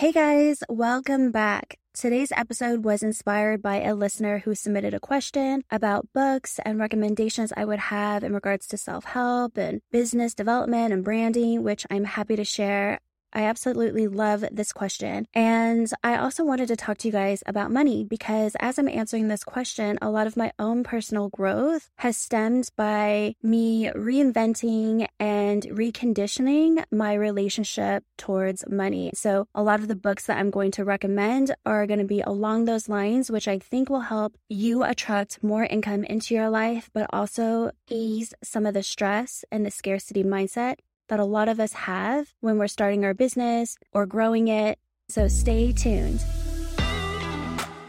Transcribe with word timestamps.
Hey 0.00 0.12
guys, 0.12 0.62
welcome 0.70 1.30
back. 1.30 1.78
Today's 1.92 2.32
episode 2.34 2.86
was 2.86 3.02
inspired 3.02 3.60
by 3.60 3.82
a 3.82 3.94
listener 3.94 4.38
who 4.38 4.54
submitted 4.54 4.94
a 4.94 4.98
question 4.98 5.62
about 5.70 6.08
books 6.14 6.58
and 6.64 6.78
recommendations 6.78 7.52
I 7.54 7.66
would 7.66 7.78
have 7.78 8.24
in 8.24 8.32
regards 8.32 8.66
to 8.68 8.78
self 8.78 9.04
help 9.04 9.58
and 9.58 9.82
business 9.92 10.32
development 10.32 10.94
and 10.94 11.04
branding, 11.04 11.62
which 11.62 11.86
I'm 11.90 12.04
happy 12.04 12.34
to 12.36 12.46
share. 12.46 13.00
I 13.32 13.42
absolutely 13.42 14.08
love 14.08 14.44
this 14.50 14.72
question. 14.72 15.26
And 15.34 15.90
I 16.02 16.16
also 16.16 16.44
wanted 16.44 16.68
to 16.68 16.76
talk 16.76 16.98
to 16.98 17.08
you 17.08 17.12
guys 17.12 17.42
about 17.46 17.70
money 17.70 18.04
because 18.04 18.56
as 18.60 18.78
I'm 18.78 18.88
answering 18.88 19.28
this 19.28 19.44
question, 19.44 19.98
a 20.02 20.10
lot 20.10 20.26
of 20.26 20.36
my 20.36 20.52
own 20.58 20.82
personal 20.82 21.28
growth 21.28 21.90
has 21.96 22.16
stemmed 22.16 22.70
by 22.76 23.34
me 23.42 23.90
reinventing 23.94 25.06
and 25.18 25.62
reconditioning 25.64 26.84
my 26.90 27.14
relationship 27.14 28.04
towards 28.16 28.68
money. 28.68 29.10
So 29.14 29.46
a 29.54 29.62
lot 29.62 29.80
of 29.80 29.88
the 29.88 29.96
books 29.96 30.26
that 30.26 30.38
I'm 30.38 30.50
going 30.50 30.72
to 30.72 30.84
recommend 30.84 31.54
are 31.64 31.86
going 31.86 32.00
to 32.00 32.04
be 32.04 32.20
along 32.20 32.64
those 32.64 32.88
lines, 32.88 33.30
which 33.30 33.48
I 33.48 33.58
think 33.58 33.88
will 33.88 34.00
help 34.00 34.36
you 34.48 34.82
attract 34.82 35.42
more 35.42 35.64
income 35.64 36.04
into 36.04 36.34
your 36.34 36.50
life, 36.50 36.90
but 36.92 37.06
also 37.12 37.70
ease 37.88 38.34
some 38.42 38.66
of 38.66 38.74
the 38.74 38.82
stress 38.82 39.44
and 39.50 39.64
the 39.64 39.70
scarcity 39.70 40.24
mindset 40.24 40.76
that 41.10 41.20
a 41.20 41.24
lot 41.24 41.48
of 41.48 41.60
us 41.60 41.72
have 41.74 42.32
when 42.40 42.58
we're 42.58 42.66
starting 42.66 43.04
our 43.04 43.14
business 43.14 43.76
or 43.92 44.06
growing 44.06 44.48
it. 44.48 44.78
So 45.10 45.28
stay 45.28 45.72
tuned. 45.72 46.20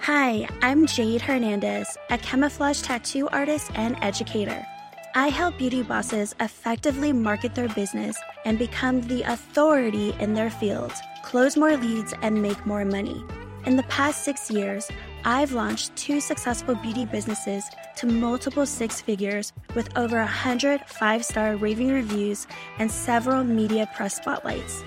Hi, 0.02 0.49
I'm 0.61 0.88
Jayd 0.88 1.21
Hernandez, 1.21 1.97
a 2.09 2.17
camouflage 2.17 2.81
tattoo 2.81 3.30
artist 3.30 3.71
and 3.75 3.95
educator. 4.02 4.66
I 5.13 5.27
help 5.27 5.57
beauty 5.57 5.84
bosses 5.84 6.35
effectively 6.39 7.13
market 7.13 7.53
their 7.53 7.70
business 7.70 8.17
and 8.44 8.57
become 8.57 9.02
the 9.03 9.22
authority 9.23 10.16
in 10.19 10.33
their 10.33 10.49
field, 10.49 10.94
close 11.23 11.55
more 11.55 11.77
leads, 11.77 12.13
and 12.22 12.41
make 12.41 12.66
more 12.66 12.85
money. 12.85 13.23
In 13.66 13.76
the 13.76 13.84
past 13.84 14.24
six 14.24 14.50
years, 14.50 14.90
I've 15.24 15.52
launched 15.52 15.95
two 15.95 16.20
successful 16.20 16.73
beauty 16.73 17.06
businesses 17.06 17.64
to 17.98 18.08
multiple 18.08 18.66
six 18.66 19.00
figures 19.00 19.53
with 19.76 19.95
over 19.95 20.18
100 20.18 20.81
five 20.88 21.23
star 21.23 21.56
raving 21.56 21.92
reviews 21.92 22.48
and 22.80 22.90
several 22.90 23.44
media 23.44 23.88
press 23.95 24.16
spotlights. 24.16 24.81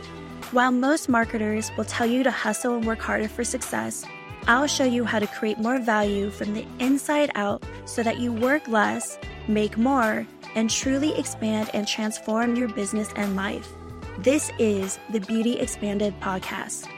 While 0.50 0.72
most 0.72 1.08
marketers 1.08 1.70
will 1.76 1.84
tell 1.84 2.06
you 2.06 2.24
to 2.24 2.32
hustle 2.32 2.74
and 2.74 2.84
work 2.84 2.98
harder 2.98 3.28
for 3.28 3.44
success, 3.44 4.04
I'll 4.48 4.66
show 4.66 4.84
you 4.84 5.04
how 5.04 5.20
to 5.20 5.26
create 5.28 5.58
more 5.58 5.78
value 5.78 6.30
from 6.30 6.52
the 6.52 6.66
inside 6.80 7.30
out 7.36 7.62
so 7.84 8.02
that 8.02 8.18
you 8.18 8.32
work 8.32 8.66
less, 8.66 9.18
make 9.46 9.78
more, 9.78 10.26
and 10.56 10.68
truly 10.68 11.16
expand 11.16 11.70
and 11.74 11.86
transform 11.86 12.56
your 12.56 12.68
business 12.68 13.12
and 13.14 13.36
life. 13.36 13.72
This 14.18 14.50
is 14.58 14.98
the 15.10 15.20
Beauty 15.20 15.58
Expanded 15.60 16.18
podcast. 16.20 16.88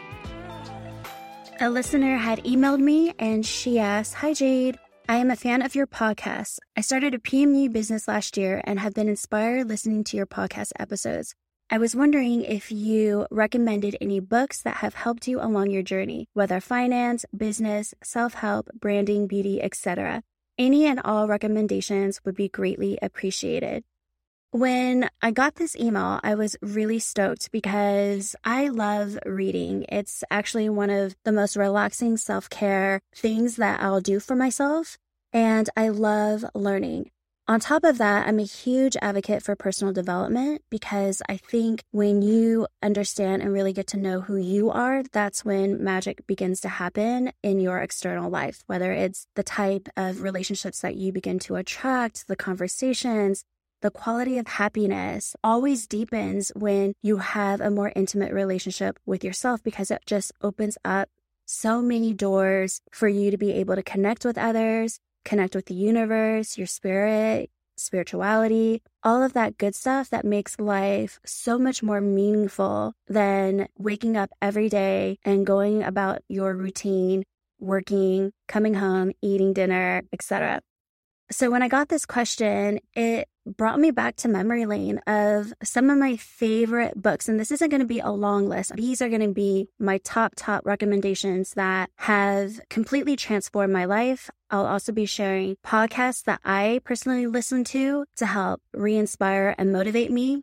A 1.59 1.71
listener 1.71 2.19
had 2.19 2.45
emailed 2.45 2.81
me 2.81 3.15
and 3.19 3.45
she 3.45 3.79
asked, 3.79 4.13
Hi 4.17 4.33
Jayd, 4.33 4.77
I 5.09 5.17
am 5.17 5.31
a 5.31 5.37
fan 5.37 5.63
of 5.63 5.75
your 5.75 5.87
podcast. 5.87 6.59
I 6.77 6.83
started 6.83 7.15
a 7.15 7.19
PMU 7.19 7.73
business 7.73 8.07
last 8.07 8.37
year 8.37 8.61
and 8.65 8.79
have 8.79 8.93
been 8.93 9.09
inspired 9.09 9.67
listening 9.67 10.05
to 10.05 10.19
your 10.19 10.27
podcast 10.27 10.73
episodes. 10.79 11.35
I 11.71 11.79
was 11.79 11.97
wondering 11.97 12.43
if 12.43 12.71
you 12.71 13.27
recommended 13.31 13.97
any 14.03 14.21
books 14.21 14.61
that 14.63 14.77
have 14.77 14.93
helped 14.93 15.27
you 15.27 15.41
along 15.41 15.71
your 15.71 15.83
journey, 15.83 16.29
whether 16.35 16.61
finance, 16.61 17.25
business, 17.35 17.95
self-help, 18.03 18.69
branding, 18.79 19.27
beauty, 19.27 19.63
etc. 19.63 20.23
Any 20.59 20.85
and 20.85 21.01
all 21.07 21.27
recommendations 21.27 22.21
would 22.27 22.35
be 22.35 22.51
greatly 22.51 22.99
appreciated. 23.01 23.83
When 24.53 25.11
I 25.21 25.33
got 25.33 25.57
this 25.57 25.77
email, 25.77 26.21
I 26.23 26.35
was 26.35 26.57
really 26.63 26.99
stoked 26.99 27.51
because 27.51 28.37
I 28.45 28.69
love 28.69 29.19
reading. 29.27 29.85
It's 29.89 30.23
actually 30.31 30.69
one 30.69 30.89
of 30.89 31.17
the 31.25 31.33
most 31.33 31.57
relaxing 31.57 32.17
self 32.17 32.49
care 32.49 33.01
things 33.15 33.57
that 33.57 33.81
I'll 33.81 34.01
do 34.01 34.21
for 34.21 34.37
myself. 34.37 34.97
And 35.33 35.69
I 35.77 35.89
love 35.89 36.45
learning. 36.55 37.11
On 37.49 37.61
top 37.61 37.85
of 37.85 37.99
that, 37.99 38.27
I'm 38.27 38.41
a 38.41 38.45
huge 38.45 38.97
advocate 39.01 39.41
for 39.41 39.55
personal 39.55 39.93
development 39.93 40.63
because 40.69 41.23
I 41.29 41.37
think 41.37 41.85
when 41.93 42.21
you 42.21 42.67
understand 42.83 43.43
and 43.43 43.53
really 43.53 43.73
get 43.73 43.87
to 43.89 43.97
know 43.97 44.21
who 44.21 44.37
you 44.37 44.71
are, 44.71 45.05
that's 45.13 45.45
when 45.45 45.83
magic 45.83 46.27
begins 46.27 46.61
to 46.63 46.69
happen 46.69 47.31
in 47.45 47.61
your 47.61 47.79
external 47.79 48.31
life, 48.31 48.65
whether 48.67 48.91
it's 48.91 49.29
the 49.37 49.45
type 49.45 49.89
of 49.97 50.23
relationships 50.23 50.81
that 50.81 50.97
you 50.97 51.13
begin 51.13 51.39
to 51.41 51.55
attract, 51.55 52.27
the 52.27 52.35
conversations, 52.35 53.45
the 53.83 53.91
quality 53.91 54.39
of 54.39 54.47
happiness 54.47 55.37
always 55.45 55.87
deepens 55.87 56.51
when 56.57 56.95
you 57.03 57.19
have 57.19 57.61
a 57.61 57.71
more 57.71 57.93
intimate 57.95 58.33
relationship 58.33 58.99
with 59.05 59.23
yourself 59.23 59.63
because 59.63 59.91
it 59.91 60.03
just 60.07 60.33
opens 60.43 60.79
up 60.85 61.09
so 61.45 61.83
many 61.83 62.13
doors 62.13 62.81
for 62.91 63.07
you 63.07 63.31
to 63.31 63.37
be 63.37 63.53
able 63.53 63.77
to 63.77 63.83
connect 63.83 64.25
with 64.25 64.39
others, 64.39 64.99
connect 65.25 65.55
with 65.55 65.67
the 65.67 65.75
universe, 65.75 66.57
your 66.57 66.67
spirit, 66.67 67.51
spirituality, 67.77 68.83
all 69.03 69.23
of 69.23 69.35
that 69.35 69.59
good 69.59 69.75
stuff 69.75 70.09
that 70.11 70.25
makes 70.25 70.59
life 70.59 71.21
so 71.25 71.59
much 71.59 71.83
more 71.83 72.01
meaningful 72.01 72.95
than 73.07 73.69
waking 73.79 74.17
up 74.17 74.31
every 74.41 74.69
day 74.69 75.19
and 75.25 75.47
going 75.47 75.83
about 75.83 76.21
your 76.29 76.55
routine, 76.55 77.23
working, 77.61 78.33
coming 78.49 78.75
home, 78.75 79.13
eating 79.23 79.53
dinner, 79.53 80.03
etc. 80.13 80.61
So 81.31 81.51
when 81.51 81.63
I 81.63 81.69
got 81.69 81.89
this 81.89 82.07
question, 82.07 82.79
it 82.95 83.29
brought 83.45 83.81
me 83.81 83.91
back 83.91 84.17
to 84.17 84.29
memory 84.29 84.65
lane 84.65 84.99
of 85.07 85.53
some 85.63 85.91
of 85.91 85.99
my 85.99 86.17
favorite 86.17 87.01
books. 87.01 87.29
And 87.29 87.39
this 87.39 87.51
isn't 87.51 87.69
going 87.69 87.81
to 87.81 87.87
be 87.87 87.99
a 87.99 88.11
long 88.11 88.49
list. 88.49 88.75
These 88.75 89.03
are 89.03 89.09
going 89.09 89.23
to 89.23 89.33
be 89.33 89.69
my 89.79 89.99
top, 89.99 90.35
top 90.37 90.65
recommendations 90.65 91.55
that 91.55 91.91
have 91.97 92.61
completely 92.71 93.17
transformed 93.17 93.73
my 93.73 93.85
life. 93.85 94.31
I'll 94.51 94.67
also 94.67 94.93
be 94.93 95.07
sharing 95.07 95.57
podcasts 95.65 96.23
that 96.25 96.41
I 96.45 96.81
personally 96.85 97.27
listen 97.27 97.65
to 97.65 98.05
to 98.17 98.27
help 98.27 98.63
re 98.73 98.97
inspire 98.97 99.55
and 99.59 99.73
motivate 99.73 100.13
me. 100.13 100.43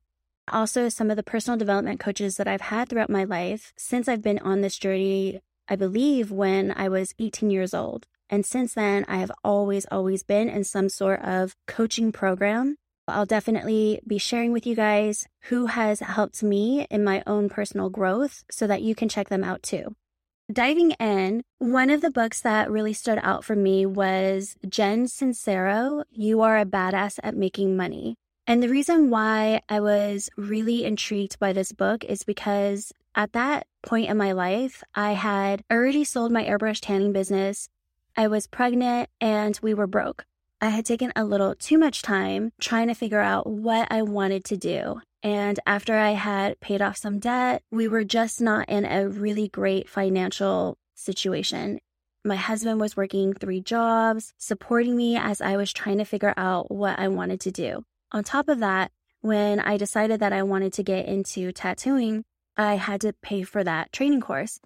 Also, 0.52 0.90
some 0.90 1.10
of 1.10 1.16
the 1.16 1.24
personal 1.24 1.58
development 1.58 2.02
coaches 2.02 2.36
that 2.36 2.48
I've 2.50 2.62
had 2.62 2.90
throughout 2.90 3.10
my 3.10 3.24
life 3.24 3.72
since 3.78 4.10
I've 4.10 4.22
been 4.22 4.40
on 4.40 4.60
this 4.60 4.78
journey, 4.78 5.40
I 5.70 5.78
believe 5.78 6.32
when 6.32 6.74
I 6.76 6.90
was 6.90 7.14
18 7.18 7.50
years 7.50 7.74
old. 7.74 8.08
And 8.34 8.48
since 8.48 8.74
then, 8.74 9.06
I 9.08 9.18
have 9.18 9.32
always, 9.44 9.86
always 9.92 10.24
been 10.24 10.50
in 10.50 10.64
some 10.64 10.90
sort 10.90 11.22
of 11.22 11.56
coaching 11.68 12.12
program. 12.12 12.78
I'll 13.08 13.28
definitely 13.28 14.00
be 14.08 14.18
sharing 14.18 14.52
with 14.52 14.66
you 14.66 14.74
guys 14.76 15.28
who 15.50 15.68
has 15.68 16.00
helped 16.00 16.42
me 16.42 16.88
in 16.90 17.04
my 17.04 17.22
own 17.28 17.48
personal 17.48 17.92
growth 17.92 18.44
so 18.50 18.66
that 18.66 18.82
you 18.82 18.96
can 18.96 19.08
check 19.08 19.30
them 19.30 19.44
out 19.44 19.62
too. 19.62 19.96
Diving 20.52 20.94
in, 20.94 21.44
one 21.60 21.92
of 21.92 22.02
the 22.02 22.10
books 22.10 22.42
that 22.42 22.72
really 22.72 22.94
stood 22.94 23.20
out 23.22 23.44
for 23.46 23.56
me 23.56 23.86
was 23.86 24.56
Jen 24.68 25.06
Sincero, 25.06 26.04
You 26.10 26.42
Are 26.42 26.58
a 26.58 26.66
Badass 26.66 27.20
at 27.22 27.36
Making 27.36 27.78
Money. 27.78 28.16
And 28.48 28.64
the 28.64 28.68
reason 28.68 29.12
why 29.12 29.62
I 29.70 29.80
was 29.80 30.32
really 30.38 30.86
intrigued 30.86 31.38
by 31.38 31.54
this 31.54 31.72
book 31.72 32.04
is 32.04 32.24
because 32.24 32.92
at 33.14 33.34
that 33.34 33.68
point 33.84 34.10
in 34.10 34.18
my 34.18 34.32
life, 34.32 34.84
I 34.96 35.12
had 35.12 35.64
already 35.72 36.04
sold 36.04 36.32
my 36.32 36.44
airbrush 36.44 36.80
tanning 36.82 37.14
business 37.14 37.70
I 38.16 38.28
was 38.28 38.46
pregnant 38.46 39.10
and 39.20 39.60
we 39.64 39.74
were 39.74 39.88
broke. 39.88 40.26
I 40.62 40.70
had 40.70 40.86
taken 40.86 41.12
a 41.16 41.26
little 41.26 41.56
too 41.56 41.80
much 41.80 42.04
time 42.04 42.52
trying 42.62 42.88
to 42.88 42.94
figure 42.94 43.20
out 43.20 43.48
what 43.48 43.88
I 43.92 44.04
wanted 44.04 44.46
to 44.46 44.58
do. 44.58 45.02
And 45.24 45.60
after 45.66 45.98
I 45.98 46.12
had 46.12 46.60
paid 46.60 46.82
off 46.82 46.98
some 46.98 47.18
debt, 47.20 47.64
we 47.72 47.88
were 47.88 48.04
just 48.04 48.40
not 48.40 48.70
in 48.70 48.86
a 48.86 49.10
really 49.10 49.48
great 49.48 49.90
financial 49.90 50.78
situation. 50.94 51.80
My 52.24 52.36
husband 52.36 52.80
was 52.80 52.96
working 52.96 53.34
three 53.34 53.62
jobs, 53.62 54.34
supporting 54.38 54.96
me 54.96 55.18
as 55.18 55.42
I 55.42 55.58
was 55.58 55.74
trying 55.74 55.98
to 55.98 56.06
figure 56.06 56.36
out 56.38 56.72
what 56.72 57.00
I 57.00 57.08
wanted 57.08 57.40
to 57.42 57.52
do. 57.52 57.84
On 58.12 58.24
top 58.24 58.48
of 58.48 58.60
that, 58.60 58.92
when 59.22 59.60
I 59.60 59.78
decided 59.78 60.20
that 60.20 60.34
I 60.34 60.44
wanted 60.44 60.72
to 60.74 60.84
get 60.84 61.08
into 61.08 61.52
tattooing, 61.52 62.26
I 62.56 62.76
had 62.76 63.02
to 63.02 63.14
pay 63.24 63.42
for 63.42 63.64
that 63.64 63.92
training 63.92 64.22
course. 64.22 64.60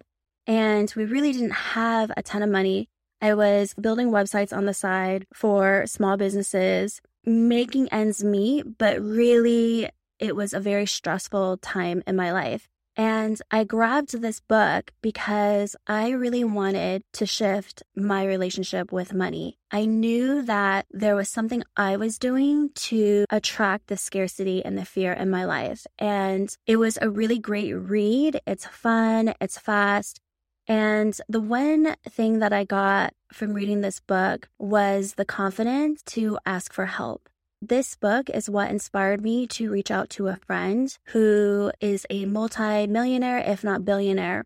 And 0.46 0.92
we 0.94 1.06
really 1.06 1.32
didn't 1.32 1.50
have 1.52 2.12
a 2.16 2.22
ton 2.22 2.42
of 2.42 2.50
money 2.50 2.88
I 3.20 3.34
was 3.34 3.74
building 3.74 4.10
websites 4.10 4.56
on 4.56 4.66
the 4.66 4.74
side 4.74 5.26
for 5.34 5.84
small 5.86 6.16
businesses, 6.16 7.00
making 7.24 7.88
ends 7.92 8.22
meet, 8.22 8.78
but 8.78 9.00
really 9.00 9.88
it 10.18 10.36
was 10.36 10.52
a 10.52 10.60
very 10.60 10.86
stressful 10.86 11.58
time 11.58 12.02
in 12.06 12.16
my 12.16 12.32
life. 12.32 12.68
And 12.96 13.40
I 13.52 13.62
grabbed 13.62 14.20
this 14.20 14.40
book 14.40 14.90
because 15.02 15.76
I 15.86 16.10
really 16.10 16.42
wanted 16.42 17.04
to 17.12 17.26
shift 17.26 17.84
my 17.94 18.24
relationship 18.24 18.90
with 18.90 19.14
money. 19.14 19.56
I 19.70 19.84
knew 19.84 20.42
that 20.42 20.86
there 20.90 21.14
was 21.14 21.28
something 21.28 21.62
I 21.76 21.96
was 21.96 22.18
doing 22.18 22.70
to 22.74 23.24
attract 23.30 23.86
the 23.86 23.96
scarcity 23.96 24.64
and 24.64 24.76
the 24.76 24.84
fear 24.84 25.12
in 25.12 25.30
my 25.30 25.44
life. 25.44 25.86
And 26.00 26.52
it 26.66 26.78
was 26.78 26.98
a 27.00 27.08
really 27.08 27.38
great 27.38 27.72
read. 27.72 28.40
It's 28.48 28.66
fun, 28.66 29.32
it's 29.40 29.58
fast, 29.58 30.20
and 30.68 31.18
the 31.28 31.40
one 31.40 31.96
thing 32.08 32.40
that 32.40 32.52
I 32.52 32.64
got 32.64 33.14
from 33.32 33.54
reading 33.54 33.80
this 33.80 34.00
book 34.00 34.48
was 34.58 35.14
the 35.14 35.24
confidence 35.24 36.02
to 36.08 36.38
ask 36.44 36.72
for 36.72 36.86
help. 36.86 37.28
This 37.60 37.96
book 37.96 38.30
is 38.30 38.48
what 38.48 38.70
inspired 38.70 39.20
me 39.20 39.46
to 39.48 39.70
reach 39.70 39.90
out 39.90 40.10
to 40.10 40.28
a 40.28 40.36
friend 40.36 40.96
who 41.06 41.72
is 41.80 42.06
a 42.10 42.26
multi-millionaire, 42.26 43.38
if 43.38 43.64
not 43.64 43.84
billionaire. 43.84 44.44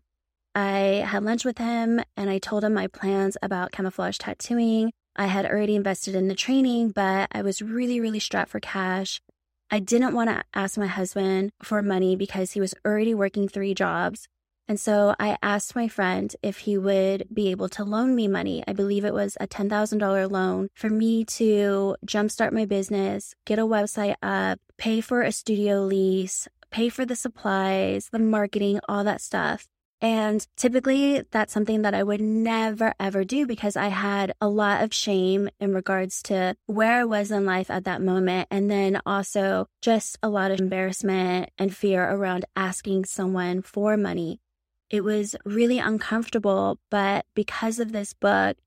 I 0.55 1.03
had 1.05 1.23
lunch 1.23 1.45
with 1.45 1.57
him 1.57 2.01
and 2.15 2.29
I 2.29 2.39
told 2.39 2.63
him 2.63 2.73
my 2.73 2.87
plans 2.87 3.37
about 3.41 3.71
camouflage 3.71 4.17
tattooing. 4.17 4.93
I 5.15 5.27
had 5.27 5.45
already 5.45 5.75
invested 5.75 6.15
in 6.15 6.27
the 6.27 6.35
training, 6.35 6.89
but 6.89 7.27
I 7.31 7.41
was 7.41 7.61
really, 7.61 7.99
really 7.99 8.19
strapped 8.19 8.49
for 8.49 8.59
cash. 8.59 9.21
I 9.69 9.79
didn't 9.79 10.15
want 10.15 10.29
to 10.29 10.43
ask 10.53 10.77
my 10.77 10.87
husband 10.87 11.51
for 11.61 11.81
money 11.81 12.15
because 12.15 12.51
he 12.53 12.59
was 12.59 12.73
already 12.85 13.13
working 13.13 13.47
three 13.47 13.73
jobs. 13.73 14.27
And 14.67 14.79
so 14.79 15.13
I 15.19 15.37
asked 15.41 15.75
my 15.75 15.87
friend 15.87 16.33
if 16.41 16.59
he 16.59 16.77
would 16.77 17.27
be 17.33 17.51
able 17.51 17.69
to 17.69 17.83
loan 17.83 18.15
me 18.15 18.27
money. 18.27 18.63
I 18.67 18.73
believe 18.73 19.03
it 19.03 19.13
was 19.13 19.37
a 19.39 19.47
$10,000 19.47 20.31
loan 20.31 20.69
for 20.73 20.89
me 20.89 21.25
to 21.25 21.95
jumpstart 22.05 22.53
my 22.53 22.65
business, 22.65 23.35
get 23.45 23.59
a 23.59 23.63
website 23.63 24.15
up, 24.21 24.59
pay 24.77 25.01
for 25.01 25.21
a 25.21 25.31
studio 25.31 25.81
lease, 25.81 26.47
pay 26.71 26.89
for 26.89 27.05
the 27.05 27.15
supplies, 27.15 28.09
the 28.11 28.19
marketing, 28.19 28.79
all 28.87 29.03
that 29.03 29.21
stuff. 29.21 29.67
And 30.01 30.45
typically 30.57 31.23
that's 31.31 31.53
something 31.53 31.83
that 31.83 31.93
I 31.93 32.03
would 32.03 32.19
never 32.19 32.93
ever 32.99 33.23
do 33.23 33.45
because 33.45 33.77
I 33.77 33.87
had 33.87 34.33
a 34.41 34.49
lot 34.49 34.83
of 34.83 34.93
shame 34.93 35.49
in 35.61 35.73
regards 35.73 36.21
to 36.23 36.55
where 36.65 36.99
I 36.99 37.05
was 37.05 37.31
in 37.31 37.45
life 37.45 37.71
at 37.71 37.85
that 37.85 38.01
moment. 38.01 38.49
And 38.51 38.69
then 38.69 38.99
also 39.05 39.67
just 39.81 40.17
a 40.21 40.27
lot 40.27 40.51
of 40.51 40.59
embarrassment 40.59 41.51
and 41.57 41.73
fear 41.73 42.03
around 42.03 42.43
asking 42.55 43.05
someone 43.05 43.61
for 43.61 43.95
money. 43.95 44.41
It 44.93 45.03
was 45.03 45.35
really 45.43 45.79
uncomfortable, 45.79 46.77
but 46.91 47.25
because 47.33 47.79
of 47.79 47.93
this 47.93 48.13
book, 48.13 48.57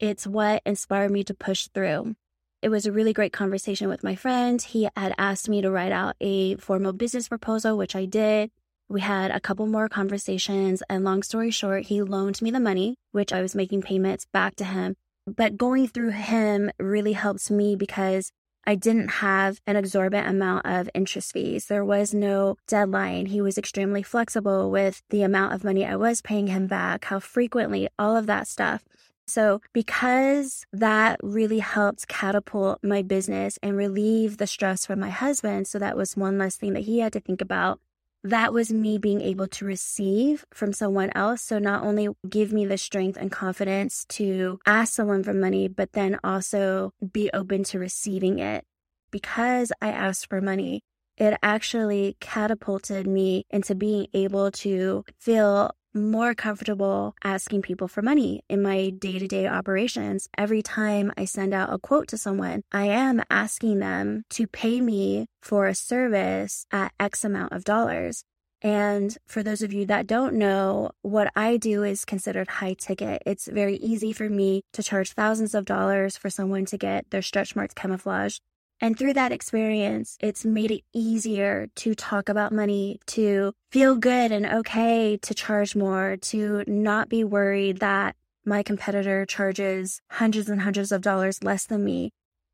it's 0.00 0.26
what 0.26 0.62
inspired 0.66 1.12
me 1.12 1.22
to 1.22 1.32
push 1.32 1.68
through. 1.68 2.16
It 2.60 2.70
was 2.70 2.86
a 2.86 2.92
really 2.92 3.12
great 3.12 3.32
conversation 3.32 3.88
with 3.88 4.02
my 4.02 4.16
friend. 4.16 4.60
He 4.60 4.88
had 4.96 5.14
asked 5.16 5.48
me 5.48 5.62
to 5.62 5.70
write 5.70 5.92
out 5.92 6.16
a 6.20 6.56
formal 6.56 6.92
business 6.92 7.28
proposal, 7.28 7.78
which 7.78 7.94
I 7.94 8.04
did. 8.04 8.50
We 8.88 9.00
had 9.00 9.30
a 9.30 9.38
couple 9.38 9.68
more 9.68 9.88
conversations, 9.88 10.82
and 10.90 11.04
long 11.04 11.22
story 11.22 11.52
short, 11.52 11.84
he 11.84 12.02
loaned 12.02 12.42
me 12.42 12.50
the 12.50 12.58
money, 12.58 12.96
which 13.12 13.32
I 13.32 13.40
was 13.40 13.54
making 13.54 13.82
payments 13.82 14.26
back 14.32 14.56
to 14.56 14.64
him. 14.64 14.96
But 15.24 15.56
going 15.56 15.86
through 15.86 16.10
him 16.10 16.72
really 16.80 17.12
helped 17.12 17.48
me 17.48 17.76
because 17.76 18.32
I 18.66 18.74
didn't 18.74 19.08
have 19.08 19.60
an 19.66 19.76
exorbitant 19.76 20.28
amount 20.28 20.66
of 20.66 20.90
interest 20.94 21.32
fees. 21.32 21.66
There 21.66 21.84
was 21.84 22.12
no 22.14 22.56
deadline. 22.66 23.26
He 23.26 23.40
was 23.40 23.58
extremely 23.58 24.02
flexible 24.02 24.70
with 24.70 25.02
the 25.10 25.22
amount 25.22 25.54
of 25.54 25.64
money 25.64 25.84
I 25.84 25.96
was 25.96 26.22
paying 26.22 26.48
him 26.48 26.66
back, 26.66 27.06
how 27.06 27.20
frequently, 27.20 27.88
all 27.98 28.16
of 28.16 28.26
that 28.26 28.46
stuff. 28.46 28.84
So, 29.26 29.60
because 29.72 30.66
that 30.72 31.20
really 31.22 31.60
helped 31.60 32.08
catapult 32.08 32.80
my 32.82 33.02
business 33.02 33.58
and 33.62 33.76
relieve 33.76 34.38
the 34.38 34.46
stress 34.46 34.84
from 34.86 34.98
my 35.00 35.10
husband, 35.10 35.68
so 35.68 35.78
that 35.78 35.96
was 35.96 36.16
one 36.16 36.36
less 36.36 36.56
thing 36.56 36.72
that 36.72 36.82
he 36.82 36.98
had 36.98 37.12
to 37.12 37.20
think 37.20 37.40
about 37.40 37.78
that 38.22 38.52
was 38.52 38.72
me 38.72 38.98
being 38.98 39.20
able 39.20 39.46
to 39.48 39.64
receive 39.64 40.44
from 40.52 40.72
someone 40.72 41.10
else. 41.14 41.42
So 41.42 41.58
not 41.58 41.82
only 41.82 42.08
give 42.28 42.52
me 42.52 42.66
the 42.66 42.78
strength 42.78 43.16
and 43.16 43.32
confidence 43.32 44.04
to 44.10 44.58
ask 44.66 44.92
someone 44.92 45.22
for 45.22 45.32
money, 45.32 45.68
but 45.68 45.92
then 45.92 46.18
also 46.22 46.92
be 47.12 47.30
open 47.32 47.64
to 47.64 47.78
receiving 47.78 48.38
it. 48.38 48.64
Because 49.10 49.72
I 49.80 49.88
asked 49.88 50.28
for 50.28 50.40
money, 50.40 50.82
it 51.16 51.36
actually 51.42 52.16
catapulted 52.20 53.06
me 53.06 53.44
into 53.50 53.74
being 53.74 54.06
able 54.14 54.50
to 54.52 55.04
feel 55.18 55.70
more 55.94 56.34
comfortable 56.34 57.14
asking 57.24 57.62
people 57.62 57.88
for 57.88 58.02
money 58.02 58.42
in 58.48 58.62
my 58.62 58.90
day 58.90 59.18
to 59.18 59.26
day 59.26 59.46
operations. 59.46 60.28
Every 60.36 60.62
time 60.62 61.12
I 61.16 61.24
send 61.24 61.52
out 61.54 61.72
a 61.72 61.78
quote 61.78 62.08
to 62.08 62.18
someone, 62.18 62.62
I 62.72 62.86
am 62.86 63.22
asking 63.30 63.78
them 63.78 64.24
to 64.30 64.46
pay 64.46 64.80
me 64.80 65.26
for 65.42 65.66
a 65.66 65.74
service 65.74 66.66
at 66.70 66.92
X 67.00 67.24
amount 67.24 67.52
of 67.52 67.64
dollars. 67.64 68.24
And 68.62 69.16
for 69.26 69.42
those 69.42 69.62
of 69.62 69.72
you 69.72 69.86
that 69.86 70.06
don't 70.06 70.34
know, 70.34 70.90
what 71.02 71.32
I 71.34 71.56
do 71.56 71.82
is 71.82 72.04
considered 72.04 72.48
high 72.48 72.74
ticket. 72.74 73.22
It's 73.24 73.48
very 73.48 73.76
easy 73.76 74.12
for 74.12 74.28
me 74.28 74.62
to 74.74 74.82
charge 74.82 75.12
thousands 75.12 75.54
of 75.54 75.64
dollars 75.64 76.16
for 76.16 76.28
someone 76.28 76.66
to 76.66 76.76
get 76.76 77.08
their 77.10 77.22
stretch 77.22 77.56
marks 77.56 77.74
camouflaged 77.74 78.42
and 78.80 78.98
through 78.98 79.12
that 79.14 79.32
experience, 79.32 80.16
it's 80.20 80.44
made 80.44 80.70
it 80.70 80.82
easier 80.94 81.68
to 81.76 81.94
talk 81.94 82.28
about 82.28 82.52
money, 82.52 82.98
to 83.06 83.52
feel 83.70 83.96
good 83.96 84.32
and 84.32 84.46
okay 84.46 85.18
to 85.18 85.34
charge 85.34 85.76
more, 85.76 86.16
to 86.16 86.64
not 86.66 87.08
be 87.08 87.22
worried 87.22 87.80
that 87.80 88.16
my 88.44 88.62
competitor 88.62 89.26
charges 89.26 90.00
hundreds 90.12 90.48
and 90.48 90.62
hundreds 90.62 90.92
of 90.92 91.02
dollars 91.02 91.44
less 91.44 91.66
than 91.66 91.84
me. 91.84 92.10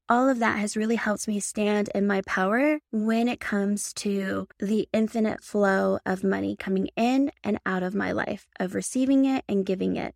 All 0.08 0.28
of 0.28 0.38
that 0.40 0.58
has 0.58 0.76
really 0.76 0.96
helped 0.96 1.26
me 1.26 1.40
stand 1.40 1.90
in 1.94 2.06
my 2.06 2.22
power 2.26 2.78
when 2.92 3.28
it 3.28 3.40
comes 3.40 3.92
to 3.94 4.46
the 4.58 4.88
infinite 4.92 5.42
flow 5.42 5.98
of 6.04 6.22
money 6.22 6.56
coming 6.56 6.88
in 6.96 7.30
and 7.42 7.58
out 7.66 7.82
of 7.82 7.94
my 7.94 8.12
life, 8.12 8.46
of 8.60 8.74
receiving 8.74 9.24
it 9.24 9.44
and 9.48 9.66
giving 9.66 9.96
it. 9.96 10.14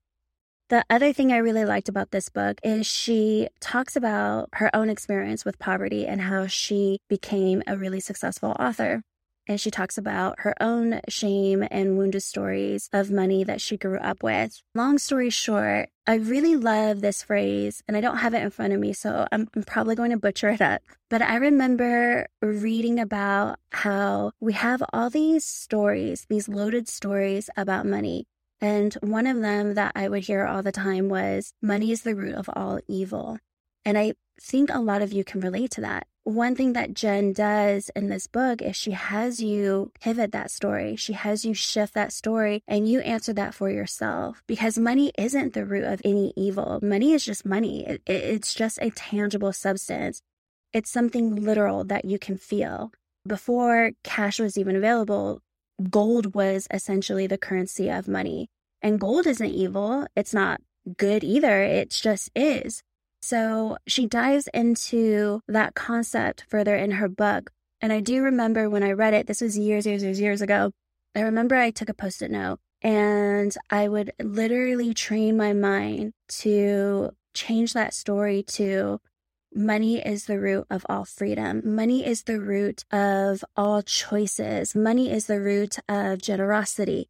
The 0.71 0.85
other 0.89 1.13
thing 1.13 1.33
I 1.33 1.39
really 1.39 1.65
liked 1.65 1.89
about 1.89 2.13
this 2.13 2.29
book 2.29 2.61
is 2.63 2.87
she 2.87 3.49
talks 3.59 3.97
about 3.97 4.51
her 4.53 4.71
own 4.73 4.89
experience 4.89 5.45
with 5.45 5.59
poverty 5.59 6.07
and 6.07 6.21
how 6.21 6.47
she 6.47 7.01
became 7.09 7.65
a 7.67 7.77
really 7.77 7.99
successful 7.99 8.55
author. 8.57 9.03
And 9.49 9.61
she 9.61 9.73
talks 9.73 9.99
about 9.99 10.37
her 10.39 10.55
own 10.63 11.01
shame 11.09 11.67
and 11.73 11.99
wounded 11.99 12.23
stories 12.23 12.89
of 12.93 13.11
money 13.11 13.43
that 13.43 13.61
she 13.61 13.77
grew 13.77 13.99
up 13.99 14.23
with. 14.23 14.63
Long 14.77 14.99
story 14.99 15.29
short, 15.29 15.89
I 16.07 16.15
really 16.15 16.55
love 16.55 17.01
this 17.01 17.25
phrase, 17.25 17.83
and 17.89 17.97
I 17.97 18.01
don't 18.01 18.19
have 18.19 18.33
it 18.35 18.43
in 18.43 18.51
front 18.51 18.73
of 18.73 18.79
me, 18.79 18.93
so 18.93 19.27
I'm, 19.33 19.49
I'm 19.57 19.65
probably 19.65 19.97
going 19.97 20.13
to 20.13 20.19
butcher 20.19 20.51
it 20.51 20.61
up. 20.61 20.83
But 21.09 21.21
I 21.21 21.35
remember 21.35 22.29
reading 22.41 23.01
about 23.01 23.59
how 23.73 24.31
we 24.39 24.53
have 24.53 24.85
all 24.93 25.11
these 25.11 25.45
stories, 25.45 26.27
these 26.29 26.49
loaded 26.49 26.89
stories 26.89 27.51
about 27.57 27.87
money. 27.87 28.29
And 28.61 28.95
one 28.95 29.27
of 29.27 29.41
them 29.41 29.75
that 29.75 29.93
I 29.95 30.09
would 30.09 30.25
hear 30.25 30.45
all 30.45 30.63
the 30.63 30.73
time 30.73 31.09
was 31.09 31.53
money 31.63 31.93
is 31.93 32.03
the 32.03 32.15
root 32.15 32.35
of 32.35 32.51
all 32.55 32.81
evil. 32.89 33.39
And 33.85 33.97
I 33.97 34.15
think 34.41 34.71
a 34.71 34.79
lot 34.79 35.03
of 35.03 35.13
you 35.13 35.25
can 35.25 35.41
relate 35.41 35.71
to 35.73 35.81
that. 35.83 36.07
One 36.25 36.55
thing 36.55 36.75
that 36.75 36.93
Jen 36.93 37.33
does 37.33 37.91
in 37.97 38.09
this 38.09 38.27
book 38.27 38.61
is 38.61 38.77
she 38.77 38.91
has 38.91 39.41
you 39.43 39.91
pivot 40.01 40.33
that 40.33 40.51
story. 40.51 40.95
She 40.97 41.15
has 41.15 41.47
you 41.47 41.55
shift 41.55 41.95
that 41.95 42.13
story 42.13 42.63
and 42.69 42.87
you 42.87 43.01
answer 43.01 43.33
that 43.33 43.55
for 43.55 43.71
yourself 43.71 44.43
because 44.47 44.79
money 44.79 45.13
isn't 45.17 45.55
the 45.55 45.65
root 45.65 45.85
of 45.85 46.03
any 46.05 46.35
evil. 46.37 46.79
Money 46.83 47.15
is 47.15 47.25
just 47.25 47.47
money. 47.47 47.87
It, 47.87 48.03
it, 48.07 48.23
it's 48.23 48.55
just 48.55 48.79
a 48.83 48.91
tangible 48.91 49.53
substance. 49.53 50.21
It's 50.75 50.91
something 50.91 51.37
literal 51.37 51.85
that 51.85 52.05
you 52.05 52.19
can 52.19 52.37
feel. 52.37 52.93
Before 53.27 53.93
cash 54.05 54.39
was 54.39 54.59
even 54.59 54.77
available, 54.77 55.41
gold 55.89 56.35
was 56.35 56.67
essentially 56.73 57.27
the 57.27 57.39
currency 57.39 57.89
of 57.89 58.09
money. 58.09 58.49
And 58.83 59.01
gold 59.01 59.27
isn't 59.27 59.47
evil. 59.47 60.07
It's 60.17 60.35
not 60.35 60.61
good 60.97 61.23
either. 61.23 61.63
It 61.63 61.91
just 61.91 62.31
is. 62.35 62.83
So 63.23 63.77
she 63.87 64.07
dives 64.07 64.49
into 64.55 65.43
that 65.47 65.75
concept 65.75 66.45
further 66.49 66.75
in 66.77 66.93
her 66.93 67.09
book. 67.09 67.51
And 67.81 67.93
I 67.93 68.01
do 68.01 68.23
remember 68.23 68.69
when 68.69 68.83
I 68.83 68.93
read 68.93 69.15
it, 69.15 69.27
this 69.27 69.41
was 69.41 69.59
years, 69.59 69.87
years, 69.87 70.03
years, 70.03 70.21
years 70.21 70.43
ago. 70.43 70.73
I 71.15 71.21
remember 71.21 71.57
I 71.57 71.71
took 71.71 71.89
a 71.89 71.95
post 71.95 72.23
it 72.23 72.31
note 72.31 72.61
and 72.83 73.55
I 73.69 73.89
would 73.89 74.13
literally 74.23 74.95
train 74.95 75.37
my 75.37 75.53
mind 75.53 76.13
to 76.29 77.11
change 77.35 77.73
that 77.75 77.95
story 77.95 78.43
to 78.43 79.01
Money 79.53 79.99
is 79.99 80.27
the 80.27 80.39
root 80.39 80.65
of 80.71 80.87
all 80.89 81.05
freedom. 81.05 81.61
Money 81.65 82.07
is 82.07 82.23
the 82.23 82.39
root 82.39 82.85
of 82.93 83.45
all 83.57 83.83
choices. 83.83 84.77
Money 84.77 85.11
is 85.11 85.27
the 85.27 85.41
root 85.41 85.77
of 85.89 86.23
generosity. 86.23 87.09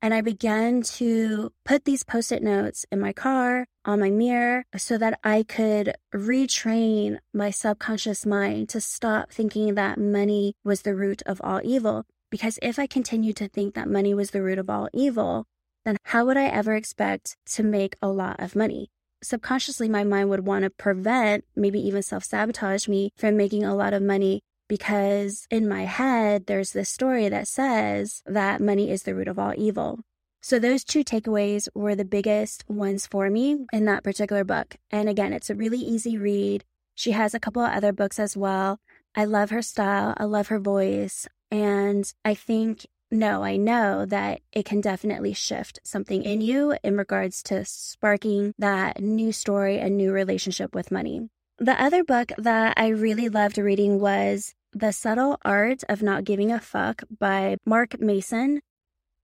And 0.00 0.14
I 0.14 0.20
began 0.20 0.82
to 0.82 1.52
put 1.64 1.84
these 1.84 2.04
post 2.04 2.30
it 2.30 2.44
notes 2.44 2.86
in 2.92 3.00
my 3.00 3.12
car, 3.12 3.66
on 3.84 3.98
my 3.98 4.08
mirror, 4.08 4.64
so 4.76 4.96
that 4.98 5.18
I 5.24 5.42
could 5.42 5.94
retrain 6.14 7.18
my 7.34 7.50
subconscious 7.50 8.24
mind 8.24 8.68
to 8.68 8.80
stop 8.80 9.32
thinking 9.32 9.74
that 9.74 9.98
money 9.98 10.54
was 10.64 10.82
the 10.82 10.94
root 10.94 11.22
of 11.26 11.40
all 11.42 11.60
evil. 11.64 12.04
Because 12.30 12.58
if 12.62 12.78
I 12.78 12.86
continued 12.86 13.36
to 13.36 13.48
think 13.48 13.74
that 13.74 13.90
money 13.90 14.14
was 14.14 14.30
the 14.30 14.42
root 14.42 14.58
of 14.58 14.70
all 14.70 14.88
evil, 14.94 15.46
then 15.84 15.96
how 16.04 16.24
would 16.24 16.36
I 16.36 16.46
ever 16.46 16.76
expect 16.76 17.36
to 17.46 17.64
make 17.64 17.96
a 18.00 18.08
lot 18.08 18.38
of 18.38 18.54
money? 18.54 18.90
Subconsciously 19.22 19.88
my 19.88 20.04
mind 20.04 20.30
would 20.30 20.46
want 20.46 20.64
to 20.64 20.70
prevent, 20.70 21.44
maybe 21.54 21.80
even 21.80 22.02
self 22.02 22.24
sabotage 22.24 22.88
me 22.88 23.12
from 23.16 23.36
making 23.36 23.64
a 23.64 23.74
lot 23.74 23.92
of 23.92 24.02
money 24.02 24.42
because 24.68 25.46
in 25.50 25.68
my 25.68 25.84
head, 25.84 26.46
there's 26.46 26.72
this 26.72 26.88
story 26.88 27.28
that 27.28 27.48
says 27.48 28.22
that 28.24 28.60
money 28.60 28.88
is 28.88 29.02
the 29.02 29.14
root 29.14 29.26
of 29.26 29.38
all 29.38 29.52
evil. 29.56 29.98
So 30.42 30.58
those 30.58 30.84
two 30.84 31.04
takeaways 31.04 31.68
were 31.74 31.94
the 31.94 32.04
biggest 32.04 32.64
ones 32.68 33.06
for 33.06 33.28
me 33.28 33.66
in 33.72 33.84
that 33.86 34.04
particular 34.04 34.44
book. 34.44 34.76
And 34.90 35.08
again, 35.08 35.32
it's 35.32 35.50
a 35.50 35.54
really 35.54 35.78
easy 35.78 36.16
read. 36.16 36.64
She 36.94 37.10
has 37.10 37.34
a 37.34 37.40
couple 37.40 37.62
of 37.62 37.72
other 37.72 37.92
books 37.92 38.18
as 38.18 38.36
well. 38.36 38.78
I 39.14 39.24
love 39.24 39.50
her 39.50 39.60
style. 39.60 40.14
I 40.16 40.24
love 40.24 40.48
her 40.48 40.60
voice. 40.60 41.26
And 41.50 42.10
I 42.24 42.34
think 42.34 42.86
no, 43.10 43.42
I 43.42 43.56
know 43.56 44.06
that 44.06 44.40
it 44.52 44.64
can 44.64 44.80
definitely 44.80 45.32
shift 45.32 45.80
something 45.82 46.22
in 46.22 46.40
you 46.40 46.76
in 46.84 46.96
regards 46.96 47.42
to 47.44 47.64
sparking 47.64 48.54
that 48.58 49.00
new 49.00 49.32
story 49.32 49.78
and 49.78 49.96
new 49.96 50.12
relationship 50.12 50.74
with 50.74 50.92
money. 50.92 51.28
The 51.58 51.80
other 51.82 52.04
book 52.04 52.32
that 52.38 52.74
I 52.76 52.88
really 52.88 53.28
loved 53.28 53.58
reading 53.58 54.00
was 54.00 54.54
The 54.72 54.92
Subtle 54.92 55.38
Art 55.44 55.82
of 55.88 56.02
Not 56.02 56.24
Giving 56.24 56.52
a 56.52 56.60
Fuck 56.60 57.02
by 57.18 57.56
Mark 57.66 58.00
Manson. 58.00 58.60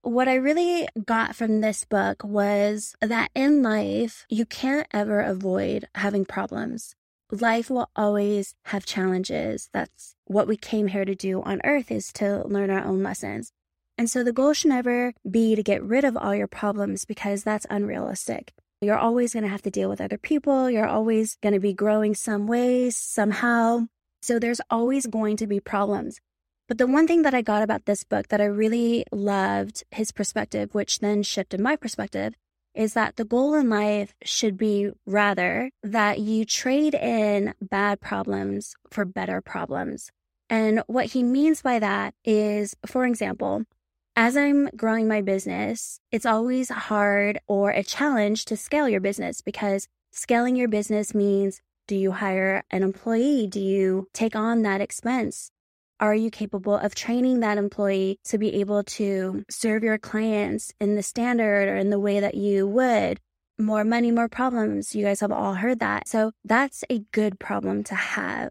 what 0.02 0.28
I 0.28 0.34
really 0.34 0.86
got 1.04 1.34
from 1.34 1.60
this 1.60 1.84
book 1.84 2.22
was 2.22 2.94
that 3.00 3.30
in 3.34 3.62
life, 3.62 4.24
you 4.28 4.46
can't 4.46 4.86
ever 4.92 5.20
avoid 5.20 5.88
having 5.96 6.24
problems. 6.24 6.94
Life 7.32 7.70
will 7.70 7.90
always 7.96 8.54
have 8.66 8.86
challenges. 8.86 9.68
That's 9.72 10.14
what 10.26 10.46
we 10.46 10.56
came 10.56 10.88
here 10.88 11.04
to 11.04 11.14
do 11.14 11.42
on 11.42 11.60
earth 11.64 11.90
is 11.90 12.12
to 12.14 12.46
learn 12.46 12.70
our 12.70 12.84
own 12.84 13.02
lessons. 13.02 13.52
And 13.98 14.10
so 14.10 14.22
the 14.22 14.32
goal 14.32 14.52
should 14.52 14.70
never 14.70 15.14
be 15.28 15.54
to 15.54 15.62
get 15.62 15.82
rid 15.82 16.04
of 16.04 16.16
all 16.16 16.34
your 16.34 16.46
problems 16.46 17.04
because 17.04 17.42
that's 17.42 17.66
unrealistic. 17.70 18.52
You're 18.82 18.98
always 18.98 19.32
going 19.32 19.44
to 19.44 19.48
have 19.48 19.62
to 19.62 19.70
deal 19.70 19.88
with 19.88 20.02
other 20.02 20.18
people. 20.18 20.70
You're 20.70 20.86
always 20.86 21.36
going 21.42 21.54
to 21.54 21.60
be 21.60 21.72
growing 21.72 22.14
some 22.14 22.46
ways, 22.46 22.94
somehow. 22.96 23.86
So 24.20 24.38
there's 24.38 24.60
always 24.70 25.06
going 25.06 25.38
to 25.38 25.46
be 25.46 25.60
problems. 25.60 26.20
But 26.68 26.78
the 26.78 26.86
one 26.86 27.06
thing 27.06 27.22
that 27.22 27.32
I 27.32 27.42
got 27.42 27.62
about 27.62 27.86
this 27.86 28.04
book 28.04 28.28
that 28.28 28.40
I 28.40 28.46
really 28.46 29.04
loved 29.12 29.84
his 29.92 30.12
perspective, 30.12 30.74
which 30.74 30.98
then 30.98 31.22
shifted 31.22 31.60
my 31.60 31.76
perspective, 31.76 32.34
is 32.74 32.92
that 32.92 33.16
the 33.16 33.24
goal 33.24 33.54
in 33.54 33.70
life 33.70 34.14
should 34.22 34.58
be 34.58 34.90
rather 35.06 35.70
that 35.82 36.18
you 36.18 36.44
trade 36.44 36.94
in 36.94 37.54
bad 37.62 38.00
problems 38.00 38.74
for 38.90 39.06
better 39.06 39.40
problems. 39.40 40.10
And 40.50 40.82
what 40.86 41.06
he 41.06 41.22
means 41.22 41.62
by 41.62 41.78
that 41.78 42.14
is, 42.24 42.76
for 42.84 43.06
example, 43.06 43.64
as 44.16 44.34
I'm 44.34 44.70
growing 44.74 45.06
my 45.06 45.20
business, 45.20 46.00
it's 46.10 46.24
always 46.24 46.70
hard 46.70 47.38
or 47.46 47.70
a 47.70 47.82
challenge 47.82 48.46
to 48.46 48.56
scale 48.56 48.88
your 48.88 49.00
business 49.00 49.42
because 49.42 49.88
scaling 50.10 50.56
your 50.56 50.68
business 50.68 51.14
means 51.14 51.60
do 51.86 51.94
you 51.94 52.12
hire 52.12 52.64
an 52.70 52.82
employee? 52.82 53.46
Do 53.46 53.60
you 53.60 54.08
take 54.14 54.34
on 54.34 54.62
that 54.62 54.80
expense? 54.80 55.50
Are 56.00 56.14
you 56.14 56.30
capable 56.30 56.74
of 56.74 56.94
training 56.94 57.40
that 57.40 57.58
employee 57.58 58.18
to 58.24 58.38
be 58.38 58.54
able 58.54 58.82
to 58.84 59.44
serve 59.50 59.84
your 59.84 59.98
clients 59.98 60.72
in 60.80 60.96
the 60.96 61.02
standard 61.02 61.68
or 61.68 61.76
in 61.76 61.90
the 61.90 62.00
way 62.00 62.18
that 62.18 62.34
you 62.34 62.66
would? 62.66 63.20
More 63.58 63.84
money, 63.84 64.10
more 64.10 64.28
problems. 64.28 64.94
You 64.94 65.04
guys 65.04 65.20
have 65.20 65.32
all 65.32 65.54
heard 65.54 65.78
that. 65.80 66.08
So 66.08 66.32
that's 66.44 66.84
a 66.90 67.00
good 67.12 67.38
problem 67.38 67.84
to 67.84 67.94
have 67.94 68.50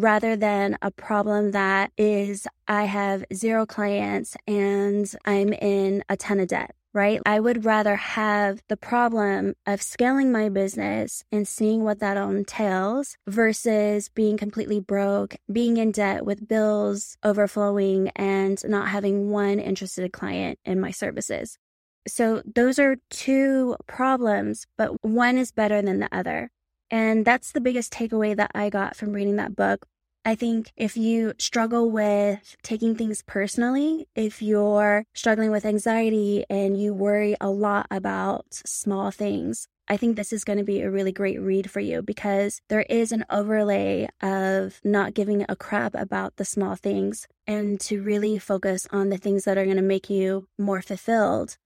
rather 0.00 0.36
than 0.36 0.78
a 0.82 0.90
problem 0.90 1.50
that 1.52 1.92
is 1.96 2.46
I 2.66 2.84
have 2.84 3.24
zero 3.32 3.66
clients 3.66 4.36
and 4.46 5.10
I'm 5.24 5.52
in 5.52 6.04
a 6.08 6.16
ton 6.16 6.40
of 6.40 6.48
debt 6.48 6.74
right? 6.94 7.20
I 7.26 7.38
would 7.38 7.64
rather 7.64 7.96
have 7.96 8.60
the 8.68 8.76
problem 8.76 9.54
of 9.66 9.82
scaling 9.82 10.32
my 10.32 10.48
business 10.48 11.22
and 11.30 11.46
seeing 11.46 11.84
what 11.84 12.00
that 12.00 12.16
entails 12.16 13.16
versus 13.26 14.08
being 14.08 14.36
completely 14.36 14.80
broke, 14.80 15.36
being 15.52 15.76
in 15.76 15.92
debt 15.92 16.24
with 16.24 16.48
bills 16.48 17.16
overflowing 17.22 18.08
and 18.16 18.58
not 18.64 18.88
having 18.88 19.30
one 19.30 19.58
interested 19.58 20.12
client 20.12 20.58
in 20.64 20.80
my 20.80 20.90
services. 20.90 21.58
So 22.06 22.42
those 22.44 22.78
are 22.78 22.96
two 23.10 23.76
problems, 23.86 24.66
but 24.76 25.04
one 25.04 25.36
is 25.36 25.52
better 25.52 25.82
than 25.82 26.00
the 26.00 26.08
other. 26.10 26.50
And 26.90 27.24
that's 27.24 27.52
the 27.52 27.60
biggest 27.60 27.92
takeaway 27.92 28.34
that 28.36 28.50
I 28.54 28.70
got 28.70 28.96
from 28.96 29.12
reading 29.12 29.36
that 29.36 29.56
book 29.56 29.86
I 30.28 30.34
think 30.34 30.72
if 30.76 30.94
you 30.94 31.32
struggle 31.38 31.90
with 31.90 32.54
taking 32.62 32.94
things 32.94 33.22
personally, 33.22 34.06
if 34.14 34.42
you're 34.42 35.04
struggling 35.14 35.50
with 35.50 35.64
anxiety 35.64 36.44
and 36.50 36.78
you 36.78 36.92
worry 36.92 37.34
a 37.40 37.48
lot 37.48 37.86
about 37.90 38.44
small 38.50 39.10
things, 39.10 39.68
I 39.88 39.96
think 39.96 40.16
this 40.16 40.34
is 40.34 40.44
going 40.44 40.58
to 40.58 40.66
be 40.66 40.82
a 40.82 40.90
really 40.90 41.12
great 41.12 41.40
read 41.40 41.70
for 41.70 41.80
you 41.80 42.02
because 42.02 42.60
there 42.68 42.82
is 42.90 43.10
an 43.10 43.24
overlay 43.30 44.08
of 44.20 44.82
not 44.84 45.14
giving 45.14 45.46
a 45.48 45.56
crap 45.56 45.94
about 45.94 46.36
the 46.36 46.44
small 46.44 46.76
things 46.76 47.26
and 47.46 47.80
to 47.80 48.02
really 48.02 48.38
focus 48.38 48.86
on 48.92 49.08
the 49.08 49.16
things 49.16 49.44
that 49.44 49.56
are 49.56 49.64
going 49.64 49.76
to 49.76 49.82
make 49.82 50.10
you 50.10 50.46
more 50.58 50.82
fulfilled. 50.82 51.56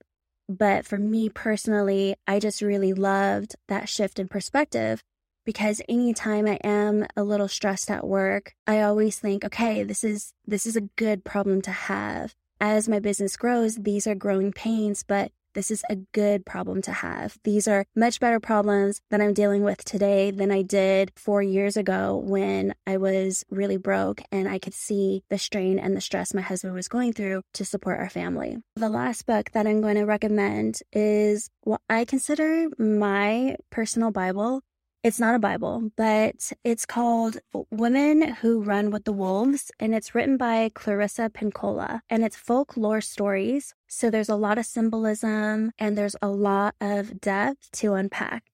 But 0.48 0.86
for 0.86 0.98
me 0.98 1.28
personally, 1.28 2.14
I 2.28 2.38
just 2.38 2.62
really 2.62 2.92
loved 2.92 3.56
that 3.66 3.88
shift 3.88 4.20
in 4.20 4.28
perspective 4.28 5.02
because 5.44 5.82
anytime 5.88 6.46
I 6.46 6.58
am 6.64 7.06
a 7.16 7.24
little 7.24 7.48
stressed 7.48 7.90
at 7.90 8.06
work, 8.06 8.54
I 8.66 8.80
always 8.82 9.18
think, 9.18 9.44
okay, 9.44 9.82
this 9.82 10.04
is 10.04 10.34
this 10.46 10.66
is 10.66 10.76
a 10.76 10.88
good 10.96 11.24
problem 11.24 11.62
to 11.62 11.70
have. 11.70 12.34
As 12.60 12.88
my 12.88 13.00
business 13.00 13.36
grows, 13.36 13.76
these 13.76 14.06
are 14.06 14.14
growing 14.14 14.52
pains, 14.52 15.02
but 15.02 15.32
this 15.54 15.70
is 15.70 15.84
a 15.88 15.96
good 15.96 16.46
problem 16.46 16.82
to 16.82 16.92
have. 16.92 17.36
These 17.44 17.68
are 17.68 17.84
much 17.94 18.20
better 18.20 18.40
problems 18.40 19.00
that 19.10 19.20
I'm 19.20 19.34
dealing 19.34 19.62
with 19.62 19.84
today 19.84 20.30
than 20.30 20.50
I 20.50 20.62
did 20.62 21.12
four 21.16 21.42
years 21.42 21.76
ago 21.76 22.16
when 22.24 22.74
I 22.86 22.96
was 22.96 23.44
really 23.50 23.76
broke 23.76 24.22
and 24.30 24.48
I 24.48 24.58
could 24.58 24.74
see 24.74 25.24
the 25.28 25.38
strain 25.38 25.78
and 25.78 25.96
the 25.96 26.00
stress 26.00 26.34
my 26.34 26.40
husband 26.40 26.74
was 26.74 26.88
going 26.88 27.12
through 27.12 27.42
to 27.54 27.64
support 27.64 27.98
our 27.98 28.10
family. 28.10 28.58
The 28.76 28.88
last 28.88 29.26
book 29.26 29.50
that 29.52 29.66
I'm 29.66 29.80
going 29.80 29.96
to 29.96 30.04
recommend 30.04 30.80
is 30.92 31.50
what 31.62 31.80
I 31.88 32.04
consider 32.04 32.68
my 32.78 33.56
personal 33.70 34.10
Bible. 34.10 34.62
It's 35.04 35.18
not 35.18 35.34
a 35.34 35.40
Bible, 35.40 35.90
but 35.96 36.52
it's 36.62 36.86
called 36.86 37.38
Women 37.72 38.34
Who 38.34 38.62
Run 38.62 38.92
with 38.92 39.02
the 39.02 39.12
Wolves, 39.12 39.72
and 39.80 39.96
it's 39.96 40.14
written 40.14 40.36
by 40.36 40.70
Clarissa 40.74 41.28
Pinkola, 41.28 42.02
and 42.08 42.22
it's 42.22 42.36
folklore 42.36 43.00
stories. 43.00 43.74
So 43.88 44.10
there's 44.10 44.28
a 44.28 44.36
lot 44.36 44.58
of 44.58 44.64
symbolism 44.64 45.72
and 45.76 45.98
there's 45.98 46.14
a 46.22 46.28
lot 46.28 46.76
of 46.80 47.20
depth 47.20 47.72
to 47.72 47.94
unpack. 47.94 48.44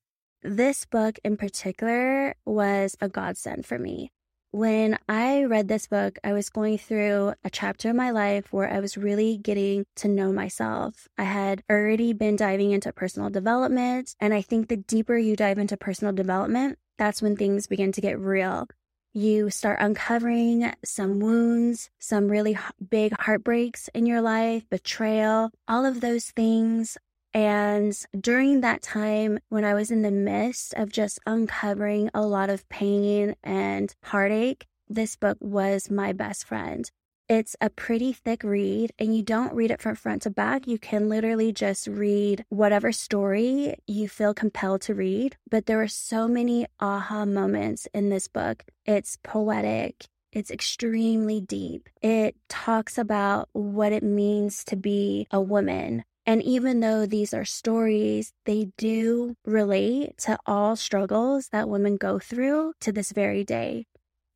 This 0.42 0.86
book 0.86 1.18
in 1.22 1.36
particular 1.36 2.34
was 2.46 2.96
a 2.98 3.10
godsend 3.10 3.66
for 3.66 3.78
me. 3.78 4.10
When 4.50 4.98
I 5.10 5.44
read 5.44 5.68
this 5.68 5.86
book, 5.88 6.18
I 6.24 6.32
was 6.32 6.48
going 6.48 6.78
through 6.78 7.34
a 7.44 7.50
chapter 7.50 7.90
of 7.90 7.96
my 7.96 8.10
life 8.10 8.50
where 8.50 8.72
I 8.72 8.80
was 8.80 8.96
really 8.96 9.36
getting 9.36 9.84
to 9.96 10.08
know 10.08 10.32
myself. 10.32 11.06
I 11.18 11.24
had 11.24 11.62
already 11.70 12.14
been 12.14 12.36
diving 12.36 12.70
into 12.70 12.90
personal 12.90 13.28
development. 13.28 14.14
And 14.18 14.32
I 14.32 14.40
think 14.40 14.68
the 14.68 14.78
deeper 14.78 15.18
you 15.18 15.36
dive 15.36 15.58
into 15.58 15.76
personal 15.76 16.14
development, 16.14 16.78
that's 16.96 17.20
when 17.20 17.36
things 17.36 17.66
begin 17.66 17.92
to 17.92 18.00
get 18.00 18.18
real. 18.18 18.66
You 19.12 19.50
start 19.50 19.80
uncovering 19.80 20.72
some 20.82 21.20
wounds, 21.20 21.90
some 21.98 22.30
really 22.30 22.56
big 22.88 23.12
heartbreaks 23.20 23.88
in 23.92 24.06
your 24.06 24.22
life, 24.22 24.64
betrayal, 24.70 25.50
all 25.66 25.84
of 25.84 26.00
those 26.00 26.30
things 26.30 26.96
and 27.38 27.96
during 28.20 28.62
that 28.62 28.82
time, 28.82 29.38
when 29.48 29.64
I 29.64 29.72
was 29.72 29.92
in 29.92 30.02
the 30.02 30.10
midst 30.10 30.74
of 30.74 30.90
just 30.90 31.20
uncovering 31.24 32.10
a 32.12 32.22
lot 32.22 32.50
of 32.50 32.68
pain 32.68 33.36
and 33.44 33.94
heartache, 34.02 34.66
this 34.88 35.14
book 35.14 35.38
was 35.40 35.88
my 35.88 36.12
best 36.12 36.44
friend. 36.44 36.90
It's 37.28 37.54
a 37.60 37.70
pretty 37.70 38.12
thick 38.12 38.42
read, 38.42 38.92
and 38.98 39.16
you 39.16 39.22
don't 39.22 39.54
read 39.54 39.70
it 39.70 39.80
from 39.80 39.94
front 39.94 40.22
to 40.22 40.30
back. 40.30 40.66
You 40.66 40.80
can 40.80 41.08
literally 41.08 41.52
just 41.52 41.86
read 41.86 42.44
whatever 42.48 42.90
story 42.90 43.76
you 43.86 44.08
feel 44.08 44.34
compelled 44.34 44.80
to 44.82 44.94
read. 44.96 45.36
But 45.48 45.66
there 45.66 45.80
are 45.80 45.86
so 45.86 46.26
many 46.26 46.66
aha 46.80 47.24
moments 47.24 47.86
in 47.94 48.08
this 48.08 48.26
book. 48.26 48.64
It's 48.84 49.16
poetic, 49.22 50.06
it's 50.32 50.50
extremely 50.50 51.40
deep. 51.40 51.88
It 52.02 52.34
talks 52.48 52.98
about 52.98 53.48
what 53.52 53.92
it 53.92 54.02
means 54.02 54.64
to 54.64 54.74
be 54.74 55.28
a 55.30 55.40
woman, 55.40 56.02
and 56.28 56.42
even 56.42 56.80
though 56.80 57.06
these 57.06 57.32
are 57.32 57.46
stories, 57.46 58.34
they 58.44 58.68
do 58.76 59.34
relate 59.46 60.18
to 60.18 60.38
all 60.44 60.76
struggles 60.76 61.48
that 61.52 61.70
women 61.70 61.96
go 61.96 62.18
through 62.18 62.74
to 62.82 62.92
this 62.92 63.12
very 63.12 63.44
day. 63.44 63.86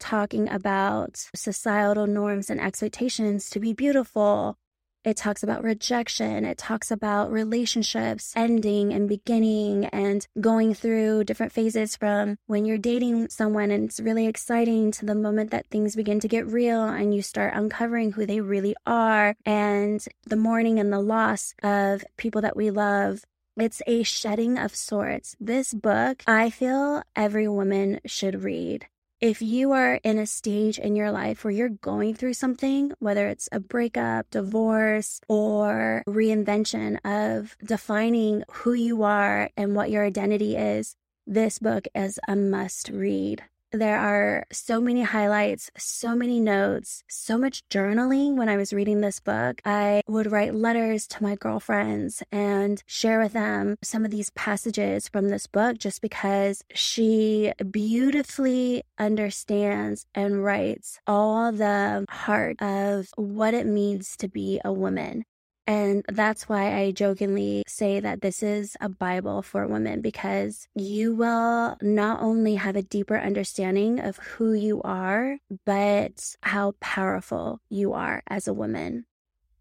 Talking 0.01 0.49
about 0.49 1.23
societal 1.37 2.07
norms 2.07 2.49
and 2.49 2.59
expectations 2.59 3.51
to 3.51 3.61
be 3.61 3.75
beautiful, 3.75 4.57
it 5.05 5.17
talks 5.17 5.43
about 5.43 5.65
rejection. 5.65 6.45
It 6.45 6.59
talks 6.59 6.91
about 6.91 7.33
relationships 7.33 8.33
ending 8.37 8.93
and 8.93 9.09
beginning 9.09 9.87
and 9.87 10.27
going 10.41 10.75
through 10.75 11.25
different 11.25 11.53
phases 11.53 11.97
from 11.97 12.37
when 12.47 12.65
you're 12.65 12.79
dating 12.79 13.29
someone 13.29 13.71
and 13.71 13.85
it's 13.85 14.01
really 14.01 14.27
exciting 14.27 14.91
to 14.93 15.07
the 15.07 15.15
moment 15.15 15.51
that 15.51 15.67
things 15.67 15.97
begin 15.97 16.21
to 16.21 16.29
get 16.29 16.47
real 16.47 16.85
and 16.85 17.15
you 17.15 17.23
start 17.23 17.55
uncovering 17.55 18.13
who 18.13 18.27
they 18.27 18.41
really 18.41 18.75
are 18.87 19.35
and 19.45 20.05
the 20.27 20.37
mourning 20.37 20.79
and 20.79 20.93
the 20.93 21.01
loss 21.01 21.55
of 21.63 22.05
people 22.17 22.41
that 22.41 22.57
we 22.57 22.71
love 22.71 23.25
it's 23.57 23.83
a 23.87 24.03
shedding 24.03 24.57
of 24.59 24.75
sorts. 24.75 25.37
This 25.39 25.75
book, 25.75 26.23
I 26.27 26.49
feel 26.49 27.03
every 27.15 27.49
woman 27.49 28.01
should 28.07 28.43
read. 28.45 28.87
If 29.23 29.41
you 29.41 29.71
are 29.71 30.01
in 30.03 30.19
a 30.19 30.27
stage 30.27 30.81
in 30.81 30.97
your 30.97 31.13
life 31.13 31.45
where 31.45 31.53
you're 31.53 31.69
going 31.69 32.17
through 32.17 32.35
something, 32.35 32.91
whether 32.99 33.29
it's 33.29 33.49
a 33.53 33.61
breakup, 33.61 34.29
divorce, 34.31 35.21
or 35.29 36.03
reinvention 36.09 36.99
of 37.05 37.57
defining 37.65 38.43
who 38.51 38.73
you 38.73 39.05
are 39.05 39.49
and 39.57 39.77
what 39.77 39.93
your 39.93 40.05
identity 40.05 40.57
is, 40.57 40.97
this 41.25 41.61
book 41.61 41.87
is 41.95 42.19
a 42.27 42.35
must 42.35 42.89
read. 42.89 43.45
There 43.75 43.99
are 43.99 44.45
so 44.53 44.83
many 44.83 45.01
highlights, 45.01 45.71
so 45.79 46.15
many 46.15 46.41
notes, 46.41 47.03
so 47.09 47.39
much 47.39 47.67
journaling. 47.71 48.37
When 48.37 48.51
I 48.51 48.59
was 48.59 48.75
reading 48.75 49.01
this 49.01 49.19
book, 49.19 49.63
I 49.65 50.03
would 50.07 50.31
write 50.31 50.55
letters 50.55 51.07
to 51.07 51.23
my 51.23 51.37
girlfriends 51.37 52.23
and 52.31 52.83
share 52.85 53.19
with 53.19 53.33
them 53.33 53.79
some 53.83 54.05
of 54.05 54.11
these 54.11 54.29
passages 54.31 55.09
from 55.09 55.31
this 55.31 55.47
book 55.47 55.79
just 55.79 56.03
because 56.03 56.63
she 56.75 57.55
beautifully 57.71 58.83
understands 58.99 60.05
and 60.15 60.45
writes 60.45 61.01
all 61.07 61.51
the 61.51 62.05
heart 62.11 62.61
of 62.61 63.09
what 63.17 63.55
it 63.55 63.67
means 63.67 64.19
to 64.19 64.29
be 64.29 64.61
a 64.63 64.71
woman. 64.71 65.25
And 65.67 66.05
that's 66.09 66.49
why 66.49 66.77
I 66.77 66.91
jokingly 66.91 67.63
say 67.69 68.01
that 68.01 68.21
this 68.21 68.43
is 68.43 68.77
a 68.81 68.89
Bible 68.89 69.43
for 69.43 69.67
women 69.67 70.01
because 70.01 70.67
you 70.75 71.15
will 71.15 71.77
not 71.81 72.21
only 72.21 72.57
have 72.57 72.75
a 72.75 72.83
deeper 72.83 73.17
understanding 73.17 74.01
of 74.01 74.17
who 74.17 74.53
you 74.53 74.83
are, 74.83 75.39
but 75.65 76.35
how 76.43 76.75
powerful 76.81 77.61
you 77.69 77.93
are 77.93 78.23
as 78.27 78.49
a 78.49 78.55
woman. 78.55 79.07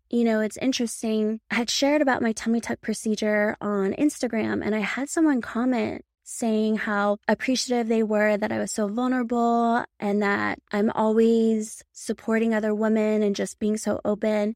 You 0.10 0.24
know, 0.26 0.42
it's 0.42 0.58
interesting. 0.58 1.40
I 1.50 1.56
had 1.56 1.70
shared 1.70 2.02
about 2.02 2.22
my 2.22 2.34
tummy 2.34 2.60
tuck 2.60 2.82
procedure 2.82 3.56
on 3.62 3.94
Instagram 3.94 4.66
and 4.66 4.76
I 4.76 4.80
had 4.80 5.10
someone 5.10 5.40
comment 5.40 6.04
saying 6.24 6.78
how 6.78 7.18
appreciative 7.28 7.88
they 7.88 8.04
were 8.04 8.38
that 8.38 8.52
I 8.52 8.58
was 8.58 8.72
so 8.72 8.88
vulnerable 8.88 9.84
and 10.00 10.22
that 10.22 10.60
I'm 10.72 10.90
always 10.92 11.84
supporting 11.92 12.54
other 12.54 12.74
women 12.74 13.22
and 13.22 13.36
just 13.36 13.60
being 13.60 13.78
so 13.78 14.00
open. 14.06 14.56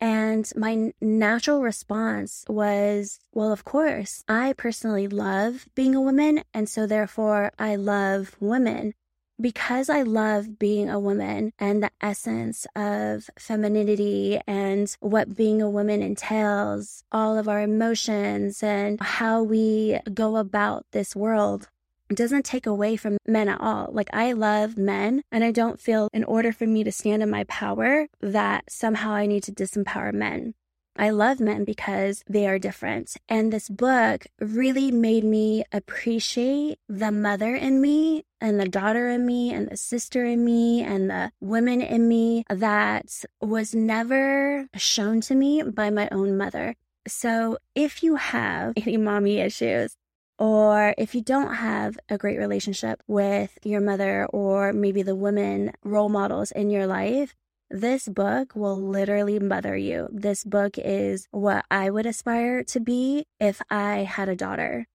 And 0.00 0.50
my 0.56 0.92
natural 1.00 1.62
response 1.62 2.44
was, 2.48 3.18
well, 3.32 3.52
of 3.52 3.64
course, 3.64 4.22
I 4.28 4.52
personally 4.52 5.08
love 5.08 5.66
being 5.74 5.94
a 5.94 6.00
woman. 6.00 6.42
And 6.52 6.68
so 6.68 6.86
therefore 6.86 7.52
I 7.58 7.76
love 7.76 8.36
women 8.40 8.94
because 9.40 9.90
I 9.90 10.02
love 10.02 10.58
being 10.58 10.88
a 10.88 10.98
woman 10.98 11.52
and 11.58 11.82
the 11.82 11.90
essence 12.00 12.66
of 12.74 13.28
femininity 13.38 14.40
and 14.46 14.94
what 15.00 15.36
being 15.36 15.60
a 15.60 15.70
woman 15.70 16.02
entails, 16.02 17.04
all 17.12 17.36
of 17.36 17.48
our 17.48 17.60
emotions 17.60 18.62
and 18.62 19.00
how 19.00 19.42
we 19.42 19.98
go 20.12 20.36
about 20.36 20.86
this 20.92 21.14
world. 21.14 21.68
Doesn't 22.08 22.44
take 22.44 22.66
away 22.66 22.96
from 22.96 23.18
men 23.26 23.48
at 23.48 23.60
all. 23.60 23.88
Like, 23.92 24.08
I 24.12 24.32
love 24.32 24.78
men, 24.78 25.22
and 25.32 25.42
I 25.42 25.50
don't 25.50 25.80
feel 25.80 26.08
in 26.12 26.22
order 26.24 26.52
for 26.52 26.66
me 26.66 26.84
to 26.84 26.92
stand 26.92 27.22
in 27.22 27.30
my 27.30 27.44
power 27.44 28.06
that 28.20 28.70
somehow 28.70 29.12
I 29.12 29.26
need 29.26 29.42
to 29.44 29.52
disempower 29.52 30.12
men. 30.12 30.54
I 30.98 31.10
love 31.10 31.40
men 31.40 31.64
because 31.64 32.22
they 32.28 32.46
are 32.46 32.58
different. 32.58 33.16
And 33.28 33.52
this 33.52 33.68
book 33.68 34.26
really 34.40 34.90
made 34.90 35.24
me 35.24 35.64
appreciate 35.72 36.78
the 36.88 37.10
mother 37.10 37.54
in 37.54 37.80
me 37.80 38.24
and 38.40 38.58
the 38.58 38.68
daughter 38.68 39.10
in 39.10 39.26
me 39.26 39.52
and 39.52 39.68
the 39.68 39.76
sister 39.76 40.24
in 40.24 40.44
me 40.44 40.82
and 40.82 41.10
the 41.10 41.32
women 41.40 41.82
in 41.82 42.08
me 42.08 42.44
that 42.48 43.24
was 43.40 43.74
never 43.74 44.68
shown 44.76 45.20
to 45.22 45.34
me 45.34 45.62
by 45.62 45.90
my 45.90 46.08
own 46.10 46.36
mother. 46.38 46.76
So 47.06 47.58
if 47.74 48.02
you 48.02 48.16
have 48.16 48.72
any 48.76 48.96
mommy 48.96 49.38
issues, 49.38 49.96
or 50.38 50.94
if 50.98 51.14
you 51.14 51.22
don't 51.22 51.54
have 51.54 51.98
a 52.08 52.18
great 52.18 52.38
relationship 52.38 53.02
with 53.06 53.58
your 53.64 53.80
mother 53.80 54.26
or 54.26 54.72
maybe 54.72 55.02
the 55.02 55.14
women 55.14 55.72
role 55.82 56.08
models 56.08 56.50
in 56.50 56.70
your 56.70 56.86
life, 56.86 57.34
this 57.70 58.06
book 58.06 58.54
will 58.54 58.80
literally 58.80 59.38
mother 59.38 59.76
you. 59.76 60.08
This 60.12 60.44
book 60.44 60.78
is 60.78 61.26
what 61.30 61.64
I 61.70 61.90
would 61.90 62.06
aspire 62.06 62.62
to 62.64 62.80
be 62.80 63.26
if 63.40 63.60
I 63.70 63.98
had 63.98 64.28
a 64.28 64.36
daughter. 64.36 64.86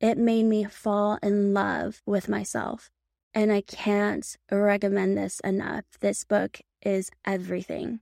It 0.00 0.18
made 0.18 0.44
me 0.44 0.64
fall 0.64 1.18
in 1.22 1.54
love 1.54 2.02
with 2.04 2.28
myself. 2.28 2.90
And 3.32 3.52
I 3.52 3.60
can't 3.60 4.36
recommend 4.50 5.16
this 5.16 5.40
enough. 5.40 5.84
This 6.00 6.24
book 6.24 6.60
is 6.82 7.10
everything. 7.24 8.00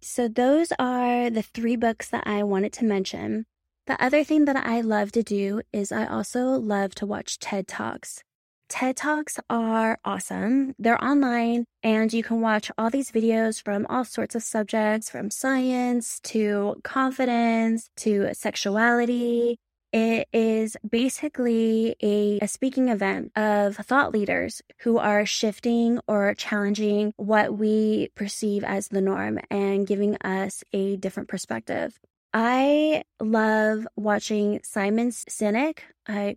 So, 0.00 0.28
those 0.28 0.72
are 0.78 1.30
the 1.30 1.42
three 1.42 1.76
books 1.76 2.08
that 2.10 2.26
I 2.26 2.42
wanted 2.42 2.72
to 2.74 2.84
mention. 2.84 3.46
The 3.88 4.04
other 4.04 4.22
thing 4.22 4.44
that 4.44 4.56
I 4.56 4.82
love 4.82 5.12
to 5.12 5.22
do 5.22 5.62
is 5.72 5.92
I 5.92 6.04
also 6.04 6.48
love 6.48 6.94
to 6.96 7.06
watch 7.06 7.38
TED 7.38 7.66
Talks. 7.66 8.22
TED 8.68 8.98
Talks 8.98 9.40
are 9.48 9.98
awesome. 10.04 10.74
They're 10.78 11.02
online 11.02 11.64
and 11.82 12.12
you 12.12 12.22
can 12.22 12.42
watch 12.42 12.70
all 12.76 12.90
these 12.90 13.10
videos 13.10 13.62
from 13.62 13.86
all 13.88 14.04
sorts 14.04 14.34
of 14.34 14.42
subjects 14.42 15.08
from 15.08 15.30
science 15.30 16.20
to 16.24 16.78
confidence 16.84 17.88
to 17.96 18.34
sexuality. 18.34 19.56
It 19.90 20.28
is 20.34 20.76
basically 20.86 21.96
a, 22.02 22.40
a, 22.42 22.46
speaking 22.46 22.90
event 22.90 23.32
of 23.36 23.76
thought 23.76 24.12
leaders 24.12 24.60
who 24.80 24.98
are 24.98 25.24
shifting 25.24 25.98
or 26.06 26.34
challenging 26.34 27.14
what 27.16 27.56
we 27.56 28.10
perceive 28.14 28.64
as 28.64 28.88
the 28.88 29.00
norm 29.00 29.38
and 29.50 29.86
giving 29.86 30.16
us 30.16 30.62
a 30.74 30.96
different 30.96 31.30
perspective. 31.30 31.98
I 32.32 33.04
love 33.20 33.86
watching 33.96 34.60
Simon 34.62 35.10
Sinek. 35.10 35.78
I 36.06 36.36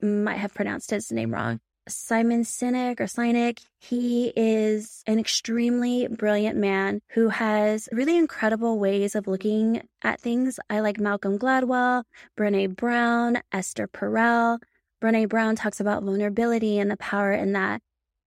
might 0.00 0.36
have 0.36 0.54
pronounced 0.54 0.90
his 0.90 1.10
name 1.10 1.32
wrong. 1.32 1.60
Simon 1.88 2.42
Sinek 2.42 3.00
or 3.00 3.04
Sinek. 3.04 3.60
He 3.80 4.32
is 4.36 5.02
an 5.06 5.18
extremely 5.18 6.08
brilliant 6.08 6.56
man 6.56 7.00
who 7.10 7.28
has 7.28 7.88
really 7.90 8.16
incredible 8.16 8.78
ways 8.78 9.14
of 9.14 9.26
looking 9.26 9.82
at 10.02 10.20
things. 10.20 10.60
I 10.68 10.80
like 10.80 11.00
Malcolm 11.00 11.38
Gladwell, 11.38 12.04
Brene 12.38 12.76
Brown, 12.76 13.38
Esther 13.52 13.88
Perel. 13.88 14.58
Brene 15.02 15.28
Brown 15.28 15.56
talks 15.56 15.80
about 15.80 16.02
vulnerability 16.02 16.78
and 16.78 16.90
the 16.90 16.96
power 16.98 17.32
in 17.32 17.52
that. 17.52 17.82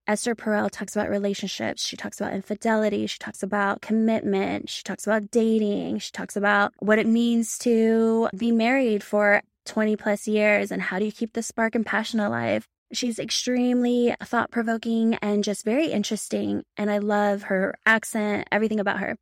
Esther 0.05 0.35
Perel 0.35 0.69
talks 0.69 0.95
about 0.95 1.09
relationships. 1.09 1.85
She 1.85 1.95
talks 1.95 2.19
about 2.19 2.33
infidelity. 2.33 3.07
She 3.07 3.17
talks 3.19 3.41
about 3.41 3.81
commitment. 3.81 4.69
She 4.69 4.83
talks 4.83 5.07
about 5.07 5.31
dating. 5.31 5.99
She 5.99 6.11
talks 6.11 6.35
about 6.35 6.73
what 6.79 6.99
it 6.99 7.07
means 7.07 7.57
to 7.59 8.29
be 8.35 8.51
married 8.51 9.03
for 9.03 9.41
20 9.65 9.95
plus 9.95 10.27
years 10.27 10.71
and 10.71 10.81
how 10.81 10.99
do 10.99 11.05
you 11.05 11.11
keep 11.11 11.33
the 11.33 11.41
spark 11.41 11.73
and 11.73 11.85
passion 11.85 12.19
alive. 12.19 12.67
She's 12.91 13.17
extremely 13.17 14.13
thought 14.21 14.51
provoking 14.51 15.15
and 15.15 15.43
just 15.43 15.63
very 15.63 15.87
interesting. 15.87 16.63
And 16.75 16.91
I 16.91 16.97
love 16.97 17.43
her 17.43 17.75
accent, 17.85 18.47
everything 18.51 18.79
about 18.79 18.99
her. 18.99 19.15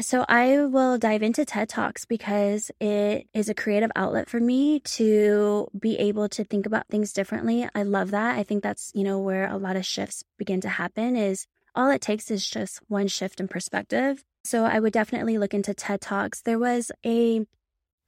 So 0.00 0.24
I 0.28 0.64
will 0.64 0.96
dive 0.96 1.22
into 1.22 1.44
TED 1.44 1.68
Talks 1.68 2.04
because 2.04 2.70
it 2.80 3.26
is 3.34 3.48
a 3.48 3.54
creative 3.54 3.90
outlet 3.96 4.28
for 4.28 4.38
me 4.38 4.78
to 4.80 5.66
be 5.78 5.96
able 5.96 6.28
to 6.30 6.44
think 6.44 6.66
about 6.66 6.86
things 6.88 7.12
differently. 7.12 7.68
I 7.74 7.82
love 7.82 8.12
that. 8.12 8.38
I 8.38 8.44
think 8.44 8.62
that's, 8.62 8.92
you 8.94 9.02
know, 9.02 9.18
where 9.18 9.48
a 9.48 9.56
lot 9.56 9.76
of 9.76 9.84
shifts 9.84 10.22
begin 10.38 10.60
to 10.60 10.68
happen 10.68 11.16
is 11.16 11.46
all 11.74 11.90
it 11.90 12.00
takes 12.00 12.30
is 12.30 12.48
just 12.48 12.80
one 12.86 13.08
shift 13.08 13.40
in 13.40 13.48
perspective. 13.48 14.24
So 14.44 14.64
I 14.64 14.78
would 14.78 14.92
definitely 14.92 15.36
look 15.36 15.52
into 15.52 15.74
TED 15.74 16.00
Talks. 16.00 16.42
There 16.42 16.58
was 16.58 16.92
a 17.04 17.44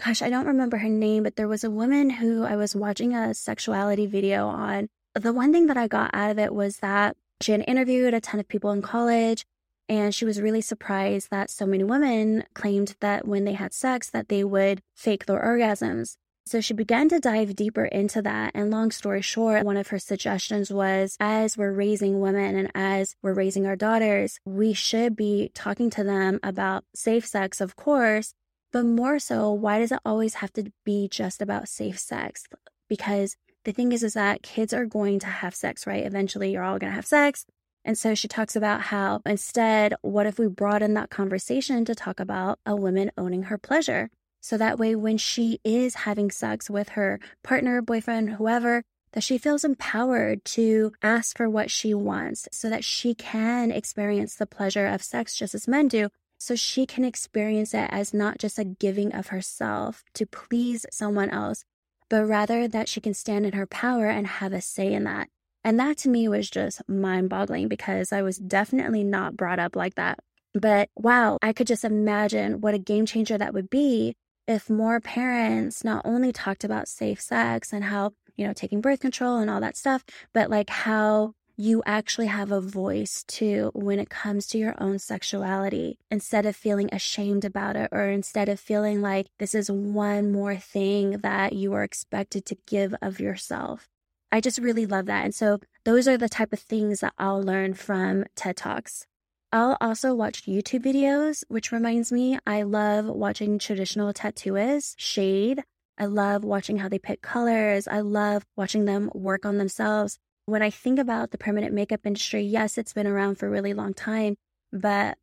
gosh, 0.05 0.23
I 0.23 0.31
don't 0.31 0.47
remember 0.47 0.79
her 0.79 0.89
name, 0.89 1.25
but 1.25 1.37
there 1.37 1.49
was 1.49 1.65
a 1.65 1.71
woman 1.71 2.09
who 2.09 2.45
I 2.45 2.57
was 2.57 2.75
watching 2.75 3.15
a 3.15 3.35
sexuality 3.35 4.07
video 4.07 4.47
on 4.47 4.89
the 5.15 5.33
one 5.33 5.53
thing 5.53 5.67
that 5.67 5.77
I 5.77 5.89
got 5.89 6.11
out 6.15 6.31
of 6.31 6.39
it 6.39 6.55
was 6.55 6.79
that 6.79 7.17
she 7.41 7.53
had 7.53 7.65
interviewed 7.67 8.15
a 8.15 8.21
ton 8.21 8.39
of 8.39 8.49
people 8.49 8.71
in 8.71 8.81
college 8.81 9.45
and 9.91 10.15
she 10.15 10.25
was 10.25 10.41
really 10.41 10.61
surprised 10.61 11.31
that 11.33 11.51
so 11.51 11.67
many 11.67 11.83
women 11.83 12.45
claimed 12.55 12.95
that 13.01 13.27
when 13.27 13.45
they 13.45 13.55
had 13.55 13.75
sex 13.75 14.09
that 14.09 14.29
they 14.29 14.45
would 14.45 14.83
fake 14.95 15.27
their 15.27 15.43
orgasms. 15.43 16.17
So 16.47 16.61
she 16.61 16.75
began 16.75 17.09
to 17.09 17.19
dive 17.19 17.57
deeper 17.57 17.85
into 17.87 18.23
that. 18.23 18.53
And 18.55 18.71
long 18.71 18.93
story 18.93 19.21
short, 19.21 19.65
one 19.65 19.77
of 19.77 19.89
her 19.89 19.99
suggestions 19.99 20.73
was 20.73 21.17
as 21.19 21.59
we're 21.59 21.73
raising 21.73 22.21
women 22.21 22.57
and 22.57 22.71
as 22.73 23.17
we're 23.21 23.35
raising 23.35 23.67
our 23.67 23.75
daughters, 23.75 24.39
we 24.45 24.73
should 24.75 25.17
be 25.17 25.51
talking 25.55 25.91
to 25.91 26.05
them 26.05 26.39
about 26.45 26.85
safe 26.95 27.27
sex, 27.27 27.61
of 27.61 27.75
course, 27.75 28.33
but 28.73 28.85
more 28.85 29.19
so, 29.19 29.51
why 29.51 29.81
does 29.81 29.91
it 29.91 29.99
always 30.05 30.35
have 30.35 30.53
to 30.53 30.73
be 30.85 31.09
just 31.09 31.43
about 31.43 31.69
safe 31.69 31.99
sex? 31.99 32.45
Because 32.89 33.37
the 33.65 33.73
thing 33.73 33.91
is, 33.91 34.05
is 34.05 34.15
that 34.15 34.43
kids 34.43 34.73
are 34.73 34.87
going 34.87 35.19
to 35.19 35.27
have 35.27 35.55
sex, 35.57 35.85
right? 35.85 36.07
Eventually, 36.07 36.53
you're 36.53 36.63
all 36.63 36.79
going 36.79 36.93
to 36.93 36.97
have 36.97 37.07
sex. 37.07 37.45
And 37.85 37.97
so 37.97 38.15
she 38.15 38.29
talks 38.29 38.57
about 38.57 38.83
how 38.83 39.23
instead, 39.25 39.95
what 40.03 40.27
if 40.27 40.39
we 40.39 40.47
broaden 40.49 40.95
that 40.95 41.11
conversation 41.11 41.85
to 41.87 41.95
talk 41.95 42.21
about 42.21 42.59
a 42.67 42.77
woman 42.77 43.11
owning 43.17 43.45
her 43.45 43.59
pleasure? 43.59 44.11
So 44.41 44.57
that 44.57 44.79
way, 44.79 44.95
when 44.95 45.19
she 45.19 45.61
is 45.65 45.95
having 45.95 46.31
sex 46.31 46.71
with 46.71 46.91
her 46.91 47.21
partner, 47.43 47.83
boyfriend, 47.83 48.31
whoever, 48.31 48.83
that 49.13 49.23
she 49.23 49.39
feels 49.39 49.65
empowered 49.65 50.45
to 50.45 50.93
ask 51.03 51.37
for 51.37 51.49
what 51.49 51.71
she 51.71 51.93
wants 51.95 52.49
so 52.53 52.71
that 52.71 52.85
she 52.85 53.15
can 53.15 53.71
experience 53.71 54.37
the 54.37 54.47
pleasure 54.47 54.87
of 54.87 55.03
sex 55.03 55.37
just 55.37 55.55
as 55.55 55.69
men 55.69 55.89
do. 55.89 56.09
So 56.39 56.55
she 56.55 56.87
can 56.87 57.05
experience 57.05 57.75
it 57.75 57.89
as 57.91 58.15
not 58.15 58.39
just 58.39 58.59
a 58.59 58.65
giving 58.65 59.15
of 59.15 59.27
herself 59.29 60.05
to 60.15 60.25
please 60.27 60.87
someone 60.91 61.29
else, 61.29 61.65
but 62.09 62.25
rather 62.25 62.67
that 62.67 62.89
she 62.89 63.01
can 63.01 63.13
stand 63.13 63.45
in 63.45 63.53
her 63.53 63.67
power 63.67 64.07
and 64.07 64.27
have 64.27 64.53
a 64.53 64.61
say 64.61 64.93
in 64.93 65.05
that. 65.05 65.29
And 65.65 65.79
that 65.79 65.99
to 65.99 66.09
me 66.09 66.29
was 66.29 66.49
just 66.49 66.83
mind 66.89 67.29
boggling 67.29 67.69
because 67.69 68.13
I 68.13 68.23
was 68.23 68.39
definitely 68.39 69.05
not 69.05 69.37
brought 69.37 69.59
up 69.59 69.77
like 69.77 69.95
that. 69.97 70.19
But 70.55 70.89
wow, 70.97 71.39
I 71.43 71.53
could 71.53 71.67
just 71.67 71.85
imagine 71.85 72.61
what 72.61 72.75
a 72.75 72.79
game 72.79 73.07
changer 73.07 73.39
that 73.39 73.55
would 73.55 73.71
be 73.71 74.15
if 74.49 74.69
more 74.69 75.01
parents 75.01 75.85
not 75.85 76.03
only 76.05 76.33
talked 76.33 76.65
about 76.65 76.89
safe 76.89 77.21
sex 77.21 77.73
and 77.73 77.85
how, 77.85 78.15
you 78.37 78.47
know, 78.47 78.53
taking 78.53 78.81
birth 78.81 79.01
control 79.01 79.39
and 79.39 79.49
all 79.49 79.61
that 79.61 79.77
stuff, 79.77 80.05
but 80.33 80.51
like 80.51 80.71
how 80.71 81.35
you 81.61 81.83
actually 81.85 82.27
have 82.27 82.51
a 82.51 82.61
voice 82.61 83.23
too 83.29 83.71
when 83.75 83.99
it 84.01 84.09
comes 84.09 84.47
to 84.47 84.57
your 84.57 84.75
own 84.79 84.99
sexuality 84.99 85.99
instead 86.11 86.47
of 86.47 86.57
feeling 86.57 86.89
ashamed 86.91 87.45
about 87.45 87.77
it 87.77 87.91
or 87.93 88.09
instead 88.09 88.49
of 88.49 88.59
feeling 88.59 89.03
like 89.03 89.27
this 89.39 89.55
is 89.55 89.71
one 89.71 90.33
more 90.33 90.57
thing 90.57 91.19
that 91.19 91.53
you 91.53 91.75
are 91.75 91.85
expected 91.85 92.47
to 92.47 92.57
give 92.67 92.95
of 93.03 93.21
yourself. 93.21 93.90
I 94.33 94.41
just 94.41 94.59
really 94.59 94.87
love 94.87 95.07
that. 95.07 95.25
And 95.25 95.35
so 95.35 95.59
those 95.85 96.07
are 96.07 96.17
the 96.17 96.29
type 96.29 96.53
of 96.53 96.61
things 96.61 97.01
that 97.01 97.15
I'll 97.19 97.43
learn 97.43 97.75
from 97.75 98.25
TED 98.37 98.57
Talks. 98.57 99.07
I'll 99.53 99.77
also 99.81 100.15
watch 100.15 100.47
YouTube 100.47 100.85
videos, 100.85 101.43
which 101.49 101.73
reminds 101.73 102.13
me, 102.13 102.39
I 102.47 102.63
love 102.63 103.07
watching 103.07 103.59
traditional 103.59 104.13
tattooists 104.13 104.95
shade. 104.97 105.65
I 105.99 106.07
love 106.07 106.45
watching 106.45 106.79
how 106.79 106.89
they 106.89 107.01
pick 107.01 107.21
colors. 107.21 107.89
I 107.89 108.01
love 108.01 108.45
watching 108.57 108.85
them 108.85 109.11
work 109.13 109.45
on 109.45 109.59
themselves. 109.59 110.19
When 110.47 110.63
I 110.63 110.71
think 110.71 110.99
about 111.01 111.33
the 111.33 111.39
permanent 111.39 111.75
makeup 111.75 112.01
industry, 112.05 112.43
yes, 112.43 112.79
it's 112.79 112.93
been 112.93 113.09
around 113.09 113.37
for 113.37 113.49
a 113.49 113.51
really 113.51 113.75
long 113.75 113.95
time, 113.95 114.37
but 114.73 115.19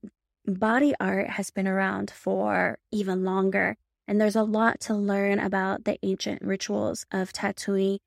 body 0.46 0.94
art 1.00 1.30
has 1.32 1.50
been 1.50 1.68
around 1.68 2.12
for 2.12 2.80
even 2.92 3.24
longer. 3.24 3.78
And 4.08 4.20
there's 4.20 4.36
a 4.36 4.44
lot 4.44 4.82
to 4.82 4.94
learn 4.94 5.40
about 5.40 5.86
the 5.86 5.98
ancient 6.04 6.42
rituals 6.42 7.06
of 7.12 7.32
tattooing. 7.32 8.00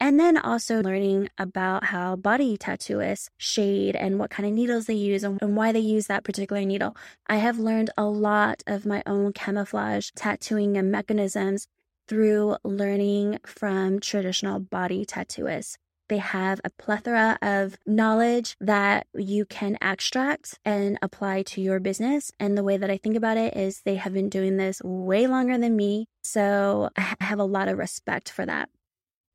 And 0.00 0.18
then 0.20 0.38
also 0.38 0.80
learning 0.80 1.28
about 1.38 1.84
how 1.86 2.14
body 2.14 2.56
tattooists 2.56 3.30
shade 3.36 3.96
and 3.96 4.18
what 4.18 4.30
kind 4.30 4.48
of 4.48 4.54
needles 4.54 4.86
they 4.86 4.94
use 4.94 5.24
and, 5.24 5.38
and 5.42 5.56
why 5.56 5.72
they 5.72 5.80
use 5.80 6.06
that 6.06 6.22
particular 6.22 6.64
needle. 6.64 6.96
I 7.26 7.36
have 7.36 7.58
learned 7.58 7.90
a 7.96 8.04
lot 8.04 8.62
of 8.66 8.86
my 8.86 9.02
own 9.06 9.32
camouflage 9.32 10.10
tattooing 10.14 10.76
and 10.76 10.92
mechanisms 10.92 11.66
through 12.06 12.56
learning 12.64 13.40
from 13.44 13.98
traditional 13.98 14.60
body 14.60 15.04
tattooists. 15.04 15.76
They 16.08 16.18
have 16.18 16.60
a 16.64 16.70
plethora 16.70 17.36
of 17.42 17.76
knowledge 17.86 18.56
that 18.60 19.06
you 19.14 19.44
can 19.44 19.76
extract 19.82 20.58
and 20.64 20.98
apply 21.02 21.42
to 21.42 21.60
your 21.60 21.80
business. 21.80 22.32
And 22.40 22.56
the 22.56 22.64
way 22.64 22.78
that 22.78 22.90
I 22.90 22.96
think 22.96 23.14
about 23.14 23.36
it 23.36 23.54
is 23.54 23.82
they 23.84 23.96
have 23.96 24.14
been 24.14 24.30
doing 24.30 24.56
this 24.56 24.80
way 24.82 25.26
longer 25.26 25.58
than 25.58 25.76
me. 25.76 26.06
So 26.24 26.88
I 26.96 27.16
have 27.20 27.38
a 27.38 27.44
lot 27.44 27.68
of 27.68 27.76
respect 27.76 28.30
for 28.30 28.46
that. 28.46 28.70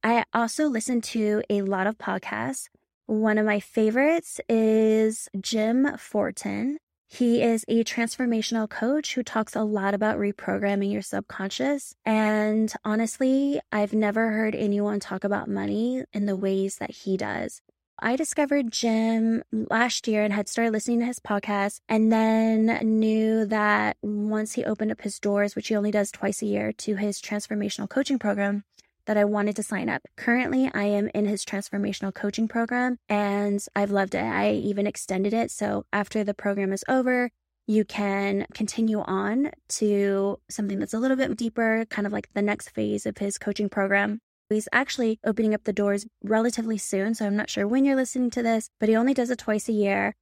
I 0.06 0.26
also 0.34 0.68
listen 0.68 1.00
to 1.02 1.44
a 1.50 1.62
lot 1.62 1.88
of 1.88 1.98
podcasts. 1.98 2.68
One 3.06 3.38
of 3.38 3.46
my 3.46 3.62
favorites 3.62 4.42
is 4.50 5.30
Jim 5.39 5.98
Fortin. 5.98 6.78
He 7.08 7.42
is 7.42 7.63
a 7.70 7.86
transformational 7.86 8.70
coach 8.70 9.13
who 9.13 9.24
talks 9.24 9.56
a 9.56 9.63
lot 9.63 9.94
about 9.94 10.18
reprogramming 10.18 10.92
your 10.92 11.04
subconscious. 11.04 11.96
And 12.06 12.74
honestly, 12.84 13.62
I've 13.72 13.94
never 13.94 14.32
heard 14.32 14.56
anyone 14.56 15.00
talk 15.00 15.24
about 15.24 15.48
money 15.48 16.04
in 16.12 16.26
the 16.26 16.36
ways 16.36 16.80
that 16.80 16.92
he 16.92 17.16
does. 17.16 17.62
I 18.00 18.18
discovered 18.18 18.72
Jim 18.72 19.44
last 19.52 20.08
year 20.08 20.24
and 20.24 20.34
had 20.34 20.50
started 20.50 20.72
listening 20.72 21.00
to 21.00 21.06
his 21.06 21.20
podcast, 21.20 21.80
and 21.88 22.12
then 22.12 22.66
knew 23.00 23.46
that 23.46 23.96
once 24.02 24.54
he 24.54 24.66
opened 24.66 24.92
up 24.92 25.02
his 25.02 25.20
doors, 25.20 25.56
which 25.56 25.70
he 25.70 25.76
only 25.76 25.92
does 25.92 26.12
twice 26.12 26.42
a 26.42 26.48
year, 26.48 26.74
to 26.74 26.96
his 26.96 27.22
transformational 27.22 27.88
coaching 27.88 28.20
program, 28.20 28.66
that 29.06 29.18
I 29.18 29.26
wanted 29.26 29.56
to 29.58 29.63
sign 29.63 29.89
up. 29.89 30.02
Currently, 30.18 30.70
I 30.74 30.84
am 30.84 31.10
in 31.13 31.26
his 31.26 31.46
transformational 31.46 32.13
coaching 32.13 32.48
program 32.48 32.98
and 33.10 33.63
I've 33.76 33.92
loved 33.92 34.16
it. 34.16 34.24
I 34.24 34.52
even 34.52 34.88
extended 34.88 35.34
it. 35.34 35.52
So 35.52 35.86
after 35.92 36.24
the 36.24 36.34
program 36.34 36.74
is 36.74 36.84
over, 36.88 37.30
you 37.68 37.86
can 37.86 38.46
continue 38.54 39.02
on 39.02 39.52
to 39.70 40.39
something 40.50 40.80
that's 40.80 40.94
a 40.94 41.00
little 41.00 41.18
bit 41.18 41.38
deeper, 41.38 41.86
kind 41.89 42.06
of 42.06 42.13
like 42.13 42.28
the 42.34 42.42
next 42.42 42.70
phase 42.70 43.06
of 43.06 43.18
his 43.18 43.38
coaching 43.38 43.70
program. 43.70 44.20
He's 44.50 44.68
actually 44.72 45.20
opening 45.26 45.54
up 45.54 45.63
the 45.63 45.74
doors 45.74 46.06
relatively 46.24 46.78
soon. 46.78 47.16
So 47.16 47.26
I'm 47.26 47.36
not 47.36 47.50
sure 47.50 47.68
when 47.68 47.86
you're 47.86 47.96
listening 47.96 48.30
to 48.32 48.44
this, 48.44 48.70
but 48.80 48.89
he 48.89 48.96
only 48.96 49.13
does 49.13 49.30
it 49.30 49.39
twice 49.39 49.70
a 49.70 49.74
year. 49.74 50.13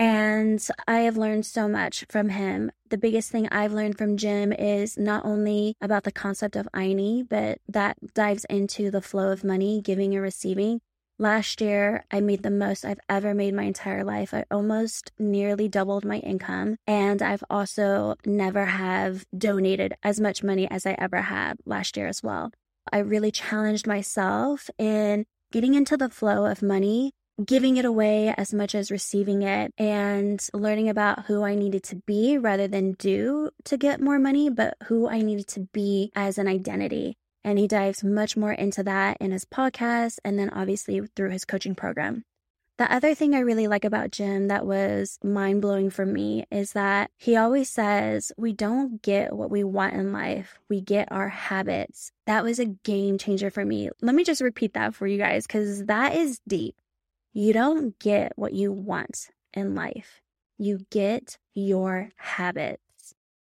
And 0.00 0.66
I 0.88 1.00
have 1.00 1.18
learned 1.18 1.44
so 1.44 1.68
much 1.68 2.06
from 2.08 2.30
him. 2.30 2.72
The 2.88 2.96
biggest 2.96 3.30
thing 3.30 3.46
I've 3.50 3.74
learned 3.74 3.98
from 3.98 4.16
Jim 4.16 4.50
is 4.50 4.96
not 4.96 5.26
only 5.26 5.76
about 5.78 6.04
the 6.04 6.10
concept 6.10 6.56
of 6.56 6.66
Ayni, 6.74 7.28
but 7.28 7.58
that 7.68 7.98
dives 8.14 8.46
into 8.46 8.90
the 8.90 9.02
flow 9.02 9.30
of 9.30 9.44
money, 9.44 9.82
giving 9.82 10.14
and 10.14 10.22
receiving. 10.22 10.80
Last 11.18 11.60
year, 11.60 12.06
I 12.10 12.20
made 12.20 12.42
the 12.42 12.50
most 12.50 12.86
I've 12.86 12.98
ever 13.10 13.34
made 13.34 13.52
my 13.52 13.64
entire 13.64 14.02
life. 14.02 14.32
I 14.32 14.46
almost 14.50 15.12
nearly 15.18 15.68
doubled 15.68 16.06
my 16.06 16.16
income. 16.20 16.76
And 16.86 17.20
I've 17.20 17.44
also 17.50 18.14
never 18.24 18.64
have 18.64 19.26
donated 19.36 19.92
as 20.02 20.18
much 20.18 20.42
money 20.42 20.66
as 20.70 20.86
I 20.86 20.96
ever 20.98 21.20
had 21.20 21.58
last 21.66 21.98
year 21.98 22.06
as 22.06 22.22
well. 22.22 22.52
I 22.90 23.00
really 23.00 23.30
challenged 23.30 23.86
myself 23.86 24.70
in 24.78 25.26
getting 25.52 25.74
into 25.74 25.98
the 25.98 26.08
flow 26.08 26.46
of 26.46 26.62
money 26.62 27.12
giving 27.44 27.76
it 27.76 27.84
away 27.84 28.34
as 28.36 28.52
much 28.52 28.74
as 28.74 28.90
receiving 28.90 29.42
it 29.42 29.72
and 29.78 30.46
learning 30.52 30.88
about 30.88 31.26
who 31.26 31.42
I 31.42 31.54
needed 31.54 31.82
to 31.84 31.96
be 31.96 32.38
rather 32.38 32.68
than 32.68 32.92
do 32.92 33.50
to 33.64 33.76
get 33.76 34.00
more 34.00 34.18
money, 34.18 34.50
but 34.50 34.76
who 34.84 35.08
I 35.08 35.22
needed 35.22 35.48
to 35.48 35.60
be 35.72 36.10
as 36.14 36.38
an 36.38 36.48
identity. 36.48 37.16
And 37.42 37.58
he 37.58 37.66
dives 37.66 38.04
much 38.04 38.36
more 38.36 38.52
into 38.52 38.82
that 38.82 39.16
in 39.20 39.30
his 39.30 39.44
podcast 39.44 40.18
and 40.24 40.38
then 40.38 40.50
obviously 40.50 41.00
through 41.16 41.30
his 41.30 41.44
coaching 41.44 41.74
program. 41.74 42.24
The 42.76 42.90
other 42.90 43.14
thing 43.14 43.34
I 43.34 43.40
really 43.40 43.68
like 43.68 43.84
about 43.84 44.10
Jim 44.10 44.48
that 44.48 44.64
was 44.64 45.18
mind 45.22 45.60
blowing 45.60 45.90
for 45.90 46.06
me 46.06 46.46
is 46.50 46.72
that 46.72 47.10
he 47.18 47.36
always 47.36 47.68
says, 47.68 48.32
We 48.38 48.54
don't 48.54 49.02
get 49.02 49.34
what 49.34 49.50
we 49.50 49.64
want 49.64 49.94
in 49.94 50.14
life, 50.14 50.58
we 50.70 50.80
get 50.80 51.12
our 51.12 51.28
habits. 51.28 52.10
That 52.24 52.42
was 52.42 52.58
a 52.58 52.64
game 52.64 53.18
changer 53.18 53.50
for 53.50 53.66
me. 53.66 53.90
Let 54.00 54.14
me 54.14 54.24
just 54.24 54.40
repeat 54.40 54.72
that 54.72 54.94
for 54.94 55.06
you 55.06 55.18
guys 55.18 55.46
because 55.46 55.84
that 55.84 56.14
is 56.14 56.40
deep. 56.48 56.74
You 57.32 57.52
don't 57.52 57.96
get 58.00 58.32
what 58.34 58.54
you 58.54 58.72
want 58.72 59.28
in 59.54 59.76
life. 59.76 60.20
You 60.58 60.80
get 60.90 61.38
your 61.54 62.10
habits. 62.16 62.82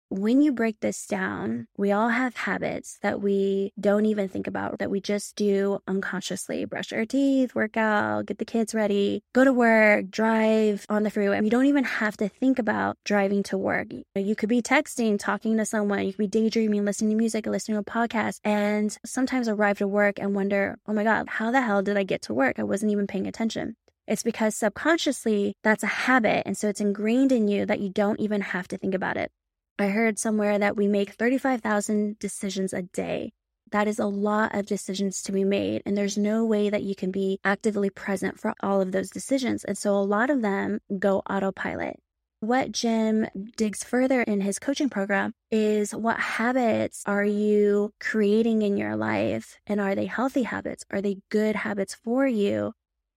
When 0.09 0.41
you 0.41 0.53
break 0.53 0.79
this 0.79 1.05
down, 1.05 1.67
we 1.75 1.91
all 1.91 2.07
have 2.07 2.33
habits 2.37 2.97
that 3.01 3.19
we 3.19 3.73
don't 3.77 4.05
even 4.05 4.29
think 4.29 4.47
about, 4.47 4.79
that 4.79 4.89
we 4.89 5.01
just 5.01 5.35
do 5.35 5.79
unconsciously. 5.85 6.63
Brush 6.63 6.93
our 6.93 7.05
teeth, 7.05 7.53
work 7.53 7.75
out, 7.75 8.27
get 8.27 8.37
the 8.37 8.45
kids 8.45 8.73
ready, 8.73 9.21
go 9.33 9.43
to 9.43 9.51
work, 9.51 10.09
drive 10.09 10.85
on 10.87 11.03
the 11.03 11.09
freeway. 11.09 11.43
You 11.43 11.49
don't 11.49 11.65
even 11.65 11.83
have 11.83 12.15
to 12.17 12.29
think 12.29 12.57
about 12.57 12.95
driving 13.03 13.43
to 13.43 13.57
work. 13.57 13.87
You 14.15 14.33
could 14.33 14.47
be 14.47 14.61
texting, 14.61 15.19
talking 15.19 15.57
to 15.57 15.65
someone, 15.65 16.05
you 16.05 16.13
could 16.13 16.19
be 16.19 16.27
daydreaming, 16.27 16.85
listening 16.85 17.09
to 17.09 17.17
music, 17.17 17.45
listening 17.45 17.75
to 17.75 17.81
a 17.81 17.83
podcast, 17.83 18.39
and 18.45 18.97
sometimes 19.05 19.49
arrive 19.49 19.79
to 19.79 19.87
work 19.89 20.19
and 20.19 20.33
wonder, 20.33 20.77
oh 20.87 20.93
my 20.93 21.03
God, 21.03 21.27
how 21.27 21.51
the 21.51 21.61
hell 21.61 21.81
did 21.81 21.97
I 21.97 22.03
get 22.03 22.21
to 22.23 22.33
work? 22.33 22.59
I 22.59 22.63
wasn't 22.63 22.93
even 22.93 23.07
paying 23.07 23.27
attention. 23.27 23.75
It's 24.07 24.23
because 24.23 24.55
subconsciously 24.55 25.57
that's 25.65 25.83
a 25.83 25.87
habit. 25.87 26.43
And 26.45 26.57
so 26.57 26.69
it's 26.69 26.79
ingrained 26.79 27.33
in 27.33 27.49
you 27.49 27.65
that 27.65 27.81
you 27.81 27.89
don't 27.89 28.21
even 28.21 28.39
have 28.39 28.69
to 28.69 28.77
think 28.77 28.95
about 28.95 29.17
it. 29.17 29.31
I 29.79 29.89
heard 29.89 30.17
somewhere 30.17 30.57
that 30.57 30.75
we 30.75 30.87
make 30.87 31.11
35,000 31.11 32.17
decisions 32.17 32.73
a 32.73 32.81
day. 32.81 33.31
That 33.71 33.87
is 33.87 33.99
a 33.99 34.07
lot 34.07 34.55
of 34.55 34.65
decisions 34.65 35.21
to 35.23 35.31
be 35.31 35.43
made. 35.43 35.83
And 35.85 35.95
there's 35.95 36.17
no 36.17 36.45
way 36.45 36.71
that 36.71 36.81
you 36.81 36.95
can 36.95 37.11
be 37.11 37.39
actively 37.43 37.91
present 37.91 38.39
for 38.39 38.55
all 38.63 38.81
of 38.81 38.91
those 38.91 39.11
decisions. 39.11 39.63
And 39.63 39.77
so 39.77 39.95
a 39.95 39.99
lot 40.01 40.31
of 40.31 40.41
them 40.41 40.79
go 40.97 41.21
autopilot. 41.29 41.99
What 42.39 42.71
Jim 42.71 43.27
digs 43.55 43.83
further 43.83 44.21
in 44.23 44.41
his 44.41 44.57
coaching 44.57 44.89
program 44.89 45.33
is 45.51 45.93
what 45.93 46.19
habits 46.19 47.03
are 47.05 47.25
you 47.25 47.93
creating 47.99 48.63
in 48.63 48.77
your 48.77 48.95
life? 48.95 49.59
And 49.67 49.79
are 49.79 49.93
they 49.93 50.05
healthy 50.05 50.43
habits? 50.43 50.85
Are 50.89 51.01
they 51.01 51.17
good 51.29 51.55
habits 51.55 51.93
for 51.93 52.25
you? 52.25 52.73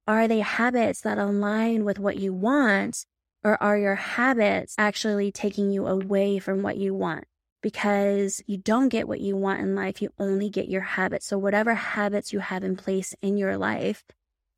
Are 0.06 0.28
they 0.28 0.40
habits 0.40 1.00
that 1.02 1.16
align 1.16 1.84
with 1.84 1.98
what 1.98 2.18
you 2.18 2.34
want? 2.34 3.06
Or 3.42 3.62
are 3.62 3.78
your 3.78 3.94
habits 3.94 4.74
actually 4.76 5.32
taking 5.32 5.70
you 5.70 5.86
away 5.86 6.38
from 6.38 6.62
what 6.62 6.76
you 6.76 6.94
want? 6.94 7.24
Because 7.62 8.42
you 8.46 8.58
don't 8.58 8.88
get 8.88 9.08
what 9.08 9.20
you 9.20 9.36
want 9.36 9.60
in 9.60 9.74
life, 9.74 10.00
you 10.02 10.10
only 10.18 10.48
get 10.48 10.68
your 10.68 10.82
habits. 10.82 11.26
So, 11.26 11.38
whatever 11.38 11.74
habits 11.74 12.32
you 12.32 12.38
have 12.40 12.64
in 12.64 12.76
place 12.76 13.14
in 13.22 13.36
your 13.36 13.56
life 13.56 14.04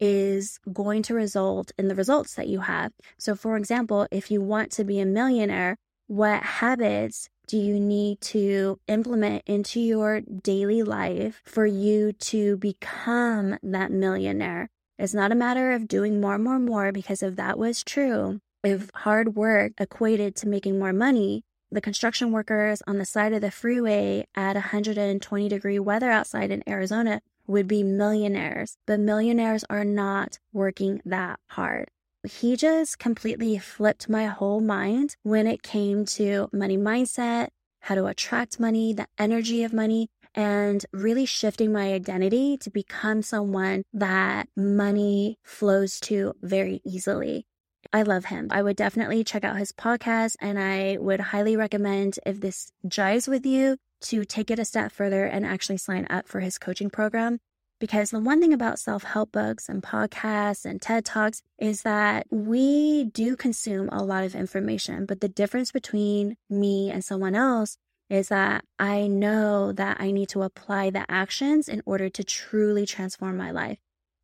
is 0.00 0.58
going 0.72 1.02
to 1.04 1.14
result 1.14 1.70
in 1.78 1.88
the 1.88 1.94
results 1.94 2.34
that 2.34 2.48
you 2.48 2.60
have. 2.60 2.92
So, 3.18 3.34
for 3.36 3.56
example, 3.56 4.08
if 4.10 4.30
you 4.30 4.40
want 4.40 4.72
to 4.72 4.84
be 4.84 4.98
a 4.98 5.06
millionaire, 5.06 5.76
what 6.08 6.42
habits 6.42 7.28
do 7.46 7.56
you 7.56 7.78
need 7.78 8.20
to 8.20 8.78
implement 8.88 9.42
into 9.46 9.80
your 9.80 10.20
daily 10.20 10.82
life 10.82 11.40
for 11.44 11.66
you 11.66 12.12
to 12.14 12.56
become 12.56 13.58
that 13.62 13.92
millionaire? 13.92 14.70
It's 14.98 15.14
not 15.14 15.32
a 15.32 15.36
matter 15.36 15.72
of 15.72 15.88
doing 15.88 16.20
more, 16.20 16.38
more, 16.38 16.58
more, 16.58 16.92
because 16.92 17.22
if 17.22 17.36
that 17.36 17.58
was 17.58 17.82
true, 17.82 18.40
if 18.64 18.90
hard 18.94 19.34
work 19.34 19.72
equated 19.78 20.36
to 20.36 20.48
making 20.48 20.78
more 20.78 20.92
money, 20.92 21.44
the 21.70 21.80
construction 21.80 22.32
workers 22.32 22.82
on 22.86 22.98
the 22.98 23.04
side 23.04 23.32
of 23.32 23.40
the 23.40 23.50
freeway 23.50 24.26
at 24.34 24.54
120 24.54 25.48
degree 25.48 25.78
weather 25.78 26.10
outside 26.10 26.50
in 26.50 26.62
Arizona 26.68 27.20
would 27.46 27.66
be 27.66 27.82
millionaires, 27.82 28.76
but 28.86 29.00
millionaires 29.00 29.64
are 29.68 29.84
not 29.84 30.38
working 30.52 31.00
that 31.04 31.40
hard. 31.48 31.88
He 32.24 32.56
just 32.56 32.98
completely 32.98 33.58
flipped 33.58 34.08
my 34.08 34.26
whole 34.26 34.60
mind 34.60 35.16
when 35.22 35.46
it 35.46 35.62
came 35.62 36.04
to 36.06 36.48
money 36.52 36.76
mindset, 36.76 37.48
how 37.80 37.96
to 37.96 38.06
attract 38.06 38.60
money, 38.60 38.92
the 38.92 39.08
energy 39.18 39.64
of 39.64 39.72
money, 39.72 40.08
and 40.34 40.86
really 40.92 41.26
shifting 41.26 41.72
my 41.72 41.92
identity 41.92 42.56
to 42.58 42.70
become 42.70 43.22
someone 43.22 43.82
that 43.92 44.48
money 44.56 45.38
flows 45.42 45.98
to 46.00 46.34
very 46.42 46.80
easily. 46.84 47.46
I 47.92 48.02
love 48.02 48.26
him. 48.26 48.48
I 48.50 48.62
would 48.62 48.76
definitely 48.76 49.22
check 49.22 49.44
out 49.44 49.58
his 49.58 49.72
podcast 49.72 50.36
and 50.40 50.58
I 50.58 50.96
would 50.98 51.20
highly 51.20 51.56
recommend 51.56 52.18
if 52.24 52.40
this 52.40 52.72
jives 52.86 53.28
with 53.28 53.44
you 53.44 53.76
to 54.02 54.24
take 54.24 54.50
it 54.50 54.58
a 54.58 54.64
step 54.64 54.92
further 54.92 55.24
and 55.24 55.44
actually 55.44 55.76
sign 55.76 56.06
up 56.08 56.26
for 56.26 56.40
his 56.40 56.58
coaching 56.58 56.88
program. 56.88 57.38
Because 57.78 58.10
the 58.10 58.20
one 58.20 58.40
thing 58.40 58.52
about 58.52 58.78
self 58.78 59.02
help 59.02 59.32
books 59.32 59.68
and 59.68 59.82
podcasts 59.82 60.64
and 60.64 60.80
TED 60.80 61.04
Talks 61.04 61.42
is 61.58 61.82
that 61.82 62.26
we 62.30 63.04
do 63.04 63.36
consume 63.36 63.88
a 63.90 64.02
lot 64.02 64.24
of 64.24 64.34
information. 64.34 65.04
But 65.04 65.20
the 65.20 65.28
difference 65.28 65.72
between 65.72 66.36
me 66.48 66.90
and 66.90 67.04
someone 67.04 67.34
else 67.34 67.76
is 68.08 68.28
that 68.28 68.64
I 68.78 69.06
know 69.06 69.72
that 69.72 69.96
I 70.00 70.12
need 70.12 70.28
to 70.30 70.42
apply 70.42 70.90
the 70.90 71.04
actions 71.10 71.68
in 71.68 71.82
order 71.84 72.08
to 72.08 72.24
truly 72.24 72.86
transform 72.86 73.36
my 73.36 73.50
life. 73.50 73.78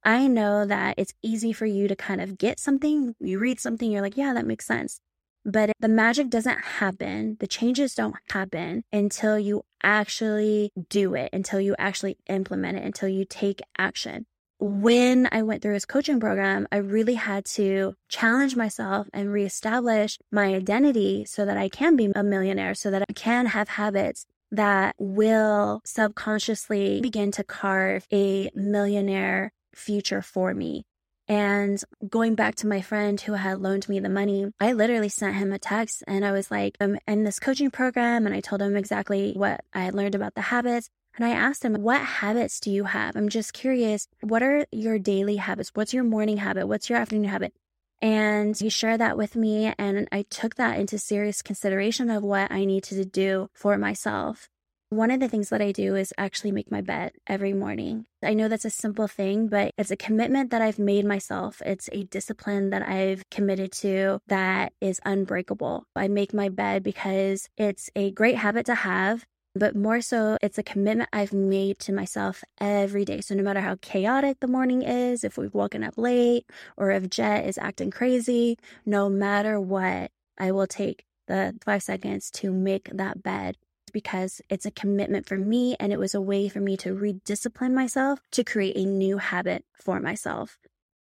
I 0.04 0.26
know 0.26 0.64
that 0.64 0.94
it's 0.96 1.14
easy 1.22 1.52
for 1.52 1.66
you 1.66 1.88
to 1.88 1.96
kind 1.96 2.20
of 2.20 2.38
get 2.38 2.58
something, 2.58 3.14
you 3.20 3.38
read 3.38 3.61
something, 3.61 3.90
you're 3.90 4.02
like, 4.02 4.16
yeah, 4.16 4.32
that 4.34 4.46
makes 4.46 4.66
sense. 4.66 5.00
But 5.44 5.72
the 5.80 5.88
magic 5.88 6.28
doesn't 6.30 6.58
happen, 6.58 7.37
the 7.40 7.46
changes 7.46 7.94
don't 7.94 8.16
happen 8.30 8.84
until 8.92 9.38
you 9.38 9.62
actually 9.82 10.70
do 10.88 11.14
it, 11.14 11.30
until 11.32 11.61
you 11.61 11.74
actually 11.78 12.18
implement 12.28 12.78
it, 12.78 12.84
until 12.84 13.08
you 13.08 13.24
take 13.24 13.61
action. 13.78 14.26
When 14.61 15.28
I 15.30 15.42
went 15.42 15.62
through 15.62 15.74
his 15.74 15.87
coaching 15.87 16.18
program, 16.18 16.66
I 16.72 16.78
really 16.78 17.14
had 17.14 17.44
to 17.46 17.94
challenge 18.08 18.56
myself 18.56 19.08
and 19.12 19.32
reestablish 19.32 20.18
my 20.32 20.54
identity 20.54 21.24
so 21.24 21.44
that 21.44 21.56
I 21.56 21.68
can 21.68 21.94
be 21.94 22.11
a 22.14 22.24
millionaire, 22.24 22.74
so 22.74 22.90
that 22.90 23.04
I 23.08 23.12
can 23.12 23.46
have 23.46 23.68
habits 23.68 24.26
that 24.50 24.96
will 24.98 25.80
subconsciously 25.84 27.00
begin 27.00 27.30
to 27.32 27.44
carve 27.44 28.06
a 28.12 28.50
millionaire 28.54 29.52
future 29.78 30.22
for 30.22 30.54
me. 30.54 30.84
And 31.28 31.82
going 32.08 32.34
back 32.34 32.54
to 32.56 32.66
my 32.66 32.80
friend 32.80 33.20
who 33.20 33.34
had 33.34 33.60
loaned 33.60 33.86
me 33.88 34.00
the 34.00 34.08
money, 34.08 34.50
I 34.58 34.72
literally 34.72 35.10
sent 35.10 35.36
him 35.36 35.52
a 35.52 35.58
text 35.58 36.02
and 36.06 36.24
I 36.24 36.32
was 36.32 36.50
like, 36.50 36.76
I'm 36.80 36.98
in 37.06 37.24
this 37.24 37.38
coaching 37.38 37.70
program. 37.70 38.24
And 38.24 38.34
I 38.34 38.40
told 38.40 38.62
him 38.62 38.76
exactly 38.76 39.34
what 39.36 39.62
I 39.74 39.80
had 39.80 39.94
learned 39.94 40.14
about 40.14 40.34
the 40.34 40.40
habits. 40.40 40.88
And 41.16 41.26
I 41.26 41.30
asked 41.30 41.64
him, 41.64 41.74
What 41.74 42.00
habits 42.00 42.60
do 42.60 42.70
you 42.70 42.84
have? 42.84 43.14
I'm 43.14 43.28
just 43.28 43.52
curious. 43.52 44.08
What 44.22 44.42
are 44.42 44.66
your 44.72 44.98
daily 44.98 45.36
habits? 45.36 45.70
What's 45.74 45.92
your 45.92 46.04
morning 46.04 46.38
habit? 46.38 46.66
What's 46.66 46.88
your 46.88 46.98
afternoon 46.98 47.24
habit? 47.24 47.52
And 48.00 48.56
he 48.56 48.68
shared 48.70 49.00
that 49.00 49.18
with 49.18 49.36
me. 49.36 49.74
And 49.78 50.08
I 50.10 50.22
took 50.30 50.54
that 50.54 50.78
into 50.78 50.98
serious 50.98 51.42
consideration 51.42 52.08
of 52.08 52.22
what 52.22 52.50
I 52.50 52.64
needed 52.64 52.96
to 52.96 53.04
do 53.04 53.50
for 53.52 53.76
myself. 53.76 54.48
One 54.90 55.11
of 55.11 55.20
the 55.20 55.29
things 55.29 55.51
that 55.51 55.61
I 55.61 55.70
do 55.70 55.96
is 55.96 56.14
actually 56.16 56.51
make 56.51 56.70
my 56.70 56.81
bed 56.81 57.12
every 57.27 57.53
morning. 57.53 58.07
I 58.22 58.33
know 58.33 58.48
that's 58.48 58.64
a 58.64 58.70
simple 58.70 59.07
thing, 59.07 59.48
but 59.48 59.72
it's 59.77 59.90
a 59.90 59.96
commitment 59.96 60.51
that 60.51 60.62
I've 60.62 60.79
made 60.79 61.05
myself. 61.05 61.61
It's 61.66 61.90
a 61.92 62.05
discipline 62.05 62.70
that 62.70 62.88
I've 62.88 63.22
committed 63.31 63.70
to 63.72 64.20
that 64.29 64.72
is 64.81 64.98
unbreakable. 65.05 65.85
I 65.94 66.09
make 66.09 66.33
my 66.33 66.48
bed 66.48 66.83
because 66.83 67.51
it's 67.59 67.90
a 67.94 68.12
great 68.12 68.37
habit 68.37 68.64
to 68.64 68.77
have, 68.77 69.27
but 69.55 69.77
more 69.77 70.01
so, 70.01 70.38
it's 70.40 70.57
a 70.57 70.62
commitment 70.62 71.11
I've 71.12 71.35
made 71.35 71.79
to 71.81 71.92
myself 71.92 72.42
every 72.59 73.05
day. 73.05 73.20
So 73.20 73.35
no 73.35 73.42
matter 73.42 73.61
how 73.61 73.77
chaotic 73.83 74.40
the 74.40 74.48
morning 74.48 74.81
is, 74.81 75.22
if 75.22 75.37
we've 75.37 75.53
woken 75.53 75.85
up 75.85 75.98
late 75.98 76.46
or 76.79 76.92
if 76.92 77.11
Jet 77.11 77.44
is 77.44 77.59
acting 77.59 77.90
crazy, 77.90 78.57
no 78.87 79.11
matter 79.11 79.61
what, 79.61 80.12
I 80.38 80.51
will 80.51 80.66
take 80.66 81.05
the 81.27 81.59
five 81.62 81.83
seconds 81.83 82.31
to 82.31 82.51
make 82.51 82.88
that 82.94 83.22
bed 83.22 83.59
because 83.90 84.40
it's 84.48 84.66
a 84.66 84.70
commitment 84.70 85.27
for 85.27 85.37
me 85.37 85.77
and 85.81 85.92
it 85.92 85.98
was 85.98 86.14
a 86.14 86.20
way 86.20 86.48
for 86.48 86.61
me 86.61 86.77
to 86.79 86.94
rediscipline 86.94 87.72
myself 87.72 88.20
to 88.33 88.44
create 88.44 88.77
a 88.77 88.85
new 88.85 89.18
habit 89.18 89.64
for 89.81 90.01
myself. 90.01 90.59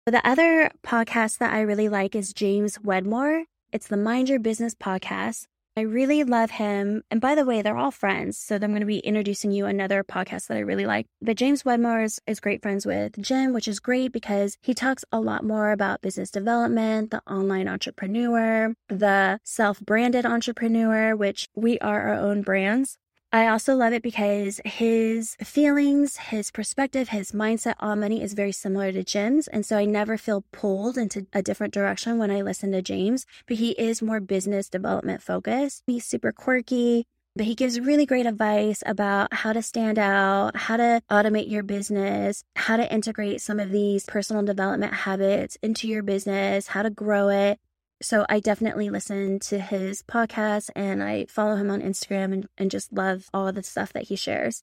But 0.04 0.12
the 0.12 0.26
other 0.26 0.70
podcast 0.82 1.38
that 1.38 1.52
I 1.52 1.60
really 1.60 1.88
like 1.88 2.14
is 2.14 2.32
James 2.32 2.80
Wedmore. 2.80 3.44
It's 3.72 3.86
the 3.86 3.96
Mind 3.96 4.28
Your 4.28 4.40
Business 4.40 4.74
podcast. 4.74 5.46
I 5.76 5.82
really 5.82 6.24
love 6.24 6.50
him. 6.50 7.02
And 7.10 7.20
by 7.20 7.34
the 7.34 7.44
way, 7.44 7.62
they're 7.62 7.76
all 7.76 7.92
friends. 7.92 8.36
So 8.36 8.56
I'm 8.56 8.60
going 8.60 8.80
to 8.80 8.86
be 8.86 8.98
introducing 8.98 9.52
you 9.52 9.66
another 9.66 10.02
podcast 10.02 10.48
that 10.48 10.56
I 10.56 10.60
really 10.60 10.84
like. 10.84 11.06
But 11.22 11.36
James 11.36 11.64
Wedmore 11.64 12.02
is, 12.02 12.20
is 12.26 12.40
great 12.40 12.60
friends 12.60 12.84
with 12.84 13.20
Jim, 13.20 13.52
which 13.52 13.68
is 13.68 13.78
great 13.78 14.12
because 14.12 14.56
he 14.62 14.74
talks 14.74 15.04
a 15.12 15.20
lot 15.20 15.44
more 15.44 15.70
about 15.70 16.00
business 16.00 16.30
development, 16.30 17.12
the 17.12 17.22
online 17.30 17.68
entrepreneur, 17.68 18.74
the 18.88 19.38
self 19.44 19.80
branded 19.80 20.26
entrepreneur, 20.26 21.14
which 21.14 21.48
we 21.54 21.78
are 21.78 22.08
our 22.08 22.14
own 22.14 22.42
brands. 22.42 22.98
I 23.32 23.46
also 23.46 23.76
love 23.76 23.92
it 23.92 24.02
because 24.02 24.60
his 24.64 25.36
feelings, 25.36 26.16
his 26.16 26.50
perspective, 26.50 27.10
his 27.10 27.30
mindset 27.30 27.74
on 27.78 28.00
money 28.00 28.20
is 28.22 28.34
very 28.34 28.50
similar 28.50 28.90
to 28.90 29.04
Jim's. 29.04 29.46
And 29.46 29.64
so 29.64 29.76
I 29.78 29.84
never 29.84 30.18
feel 30.18 30.44
pulled 30.50 30.98
into 30.98 31.28
a 31.32 31.40
different 31.40 31.72
direction 31.72 32.18
when 32.18 32.32
I 32.32 32.42
listen 32.42 32.72
to 32.72 32.82
James, 32.82 33.26
but 33.46 33.58
he 33.58 33.70
is 33.72 34.02
more 34.02 34.18
business 34.18 34.68
development 34.68 35.22
focused. 35.22 35.84
He's 35.86 36.04
super 36.04 36.32
quirky, 36.32 37.06
but 37.36 37.46
he 37.46 37.54
gives 37.54 37.78
really 37.78 38.04
great 38.04 38.26
advice 38.26 38.82
about 38.84 39.32
how 39.32 39.52
to 39.52 39.62
stand 39.62 39.96
out, 39.96 40.56
how 40.56 40.76
to 40.76 41.00
automate 41.08 41.48
your 41.48 41.62
business, 41.62 42.42
how 42.56 42.78
to 42.78 42.92
integrate 42.92 43.40
some 43.40 43.60
of 43.60 43.70
these 43.70 44.06
personal 44.06 44.42
development 44.42 44.92
habits 44.92 45.56
into 45.62 45.86
your 45.86 46.02
business, 46.02 46.66
how 46.66 46.82
to 46.82 46.90
grow 46.90 47.28
it. 47.28 47.60
So 48.02 48.24
I 48.28 48.40
definitely 48.40 48.88
listen 48.88 49.40
to 49.40 49.58
his 49.60 50.02
podcast 50.02 50.70
and 50.74 51.02
I 51.02 51.26
follow 51.26 51.56
him 51.56 51.70
on 51.70 51.82
Instagram 51.82 52.32
and, 52.32 52.48
and 52.56 52.70
just 52.70 52.92
love 52.92 53.28
all 53.34 53.52
the 53.52 53.62
stuff 53.62 53.92
that 53.92 54.04
he 54.04 54.16
shares. 54.16 54.62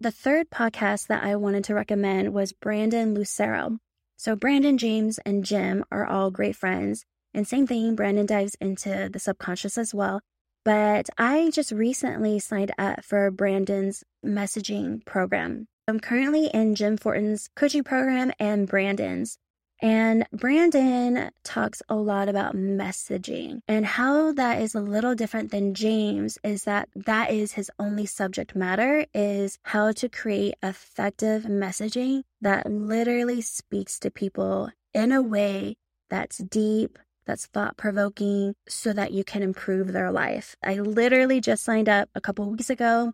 The 0.00 0.10
third 0.10 0.48
podcast 0.48 1.08
that 1.08 1.22
I 1.22 1.36
wanted 1.36 1.64
to 1.64 1.74
recommend 1.74 2.32
was 2.32 2.52
Brandon 2.52 3.14
Lucero. 3.14 3.78
So 4.16 4.36
Brandon, 4.36 4.78
James, 4.78 5.18
and 5.26 5.44
Jim 5.44 5.84
are 5.92 6.06
all 6.06 6.30
great 6.30 6.56
friends. 6.56 7.04
And 7.34 7.46
same 7.46 7.66
thing, 7.66 7.94
Brandon 7.94 8.24
dives 8.24 8.56
into 8.60 9.10
the 9.12 9.18
subconscious 9.18 9.76
as 9.76 9.94
well. 9.94 10.20
But 10.64 11.10
I 11.18 11.50
just 11.52 11.72
recently 11.72 12.38
signed 12.38 12.72
up 12.78 13.04
for 13.04 13.30
Brandon's 13.30 14.02
messaging 14.24 15.04
program. 15.04 15.66
I'm 15.86 16.00
currently 16.00 16.46
in 16.46 16.74
Jim 16.74 16.96
Fortin's 16.96 17.48
coaching 17.54 17.84
program 17.84 18.32
and 18.38 18.66
Brandon's. 18.66 19.38
And 19.80 20.26
Brandon 20.32 21.30
talks 21.44 21.82
a 21.88 21.94
lot 21.94 22.28
about 22.28 22.56
messaging 22.56 23.60
and 23.68 23.86
how 23.86 24.32
that 24.32 24.60
is 24.60 24.74
a 24.74 24.80
little 24.80 25.14
different 25.14 25.52
than 25.52 25.74
James 25.74 26.36
is 26.42 26.64
that 26.64 26.88
that 26.96 27.30
is 27.30 27.52
his 27.52 27.70
only 27.78 28.04
subject 28.04 28.56
matter 28.56 29.06
is 29.14 29.58
how 29.62 29.92
to 29.92 30.08
create 30.08 30.54
effective 30.62 31.44
messaging 31.44 32.22
that 32.40 32.68
literally 32.70 33.40
speaks 33.40 34.00
to 34.00 34.10
people 34.10 34.70
in 34.94 35.12
a 35.12 35.22
way 35.22 35.76
that's 36.10 36.38
deep, 36.38 36.98
that's 37.24 37.46
thought 37.46 37.76
provoking 37.76 38.54
so 38.68 38.92
that 38.92 39.12
you 39.12 39.22
can 39.22 39.42
improve 39.44 39.92
their 39.92 40.10
life. 40.10 40.56
I 40.64 40.74
literally 40.74 41.40
just 41.40 41.62
signed 41.62 41.88
up 41.88 42.08
a 42.16 42.20
couple 42.20 42.50
weeks 42.50 42.70
ago. 42.70 43.12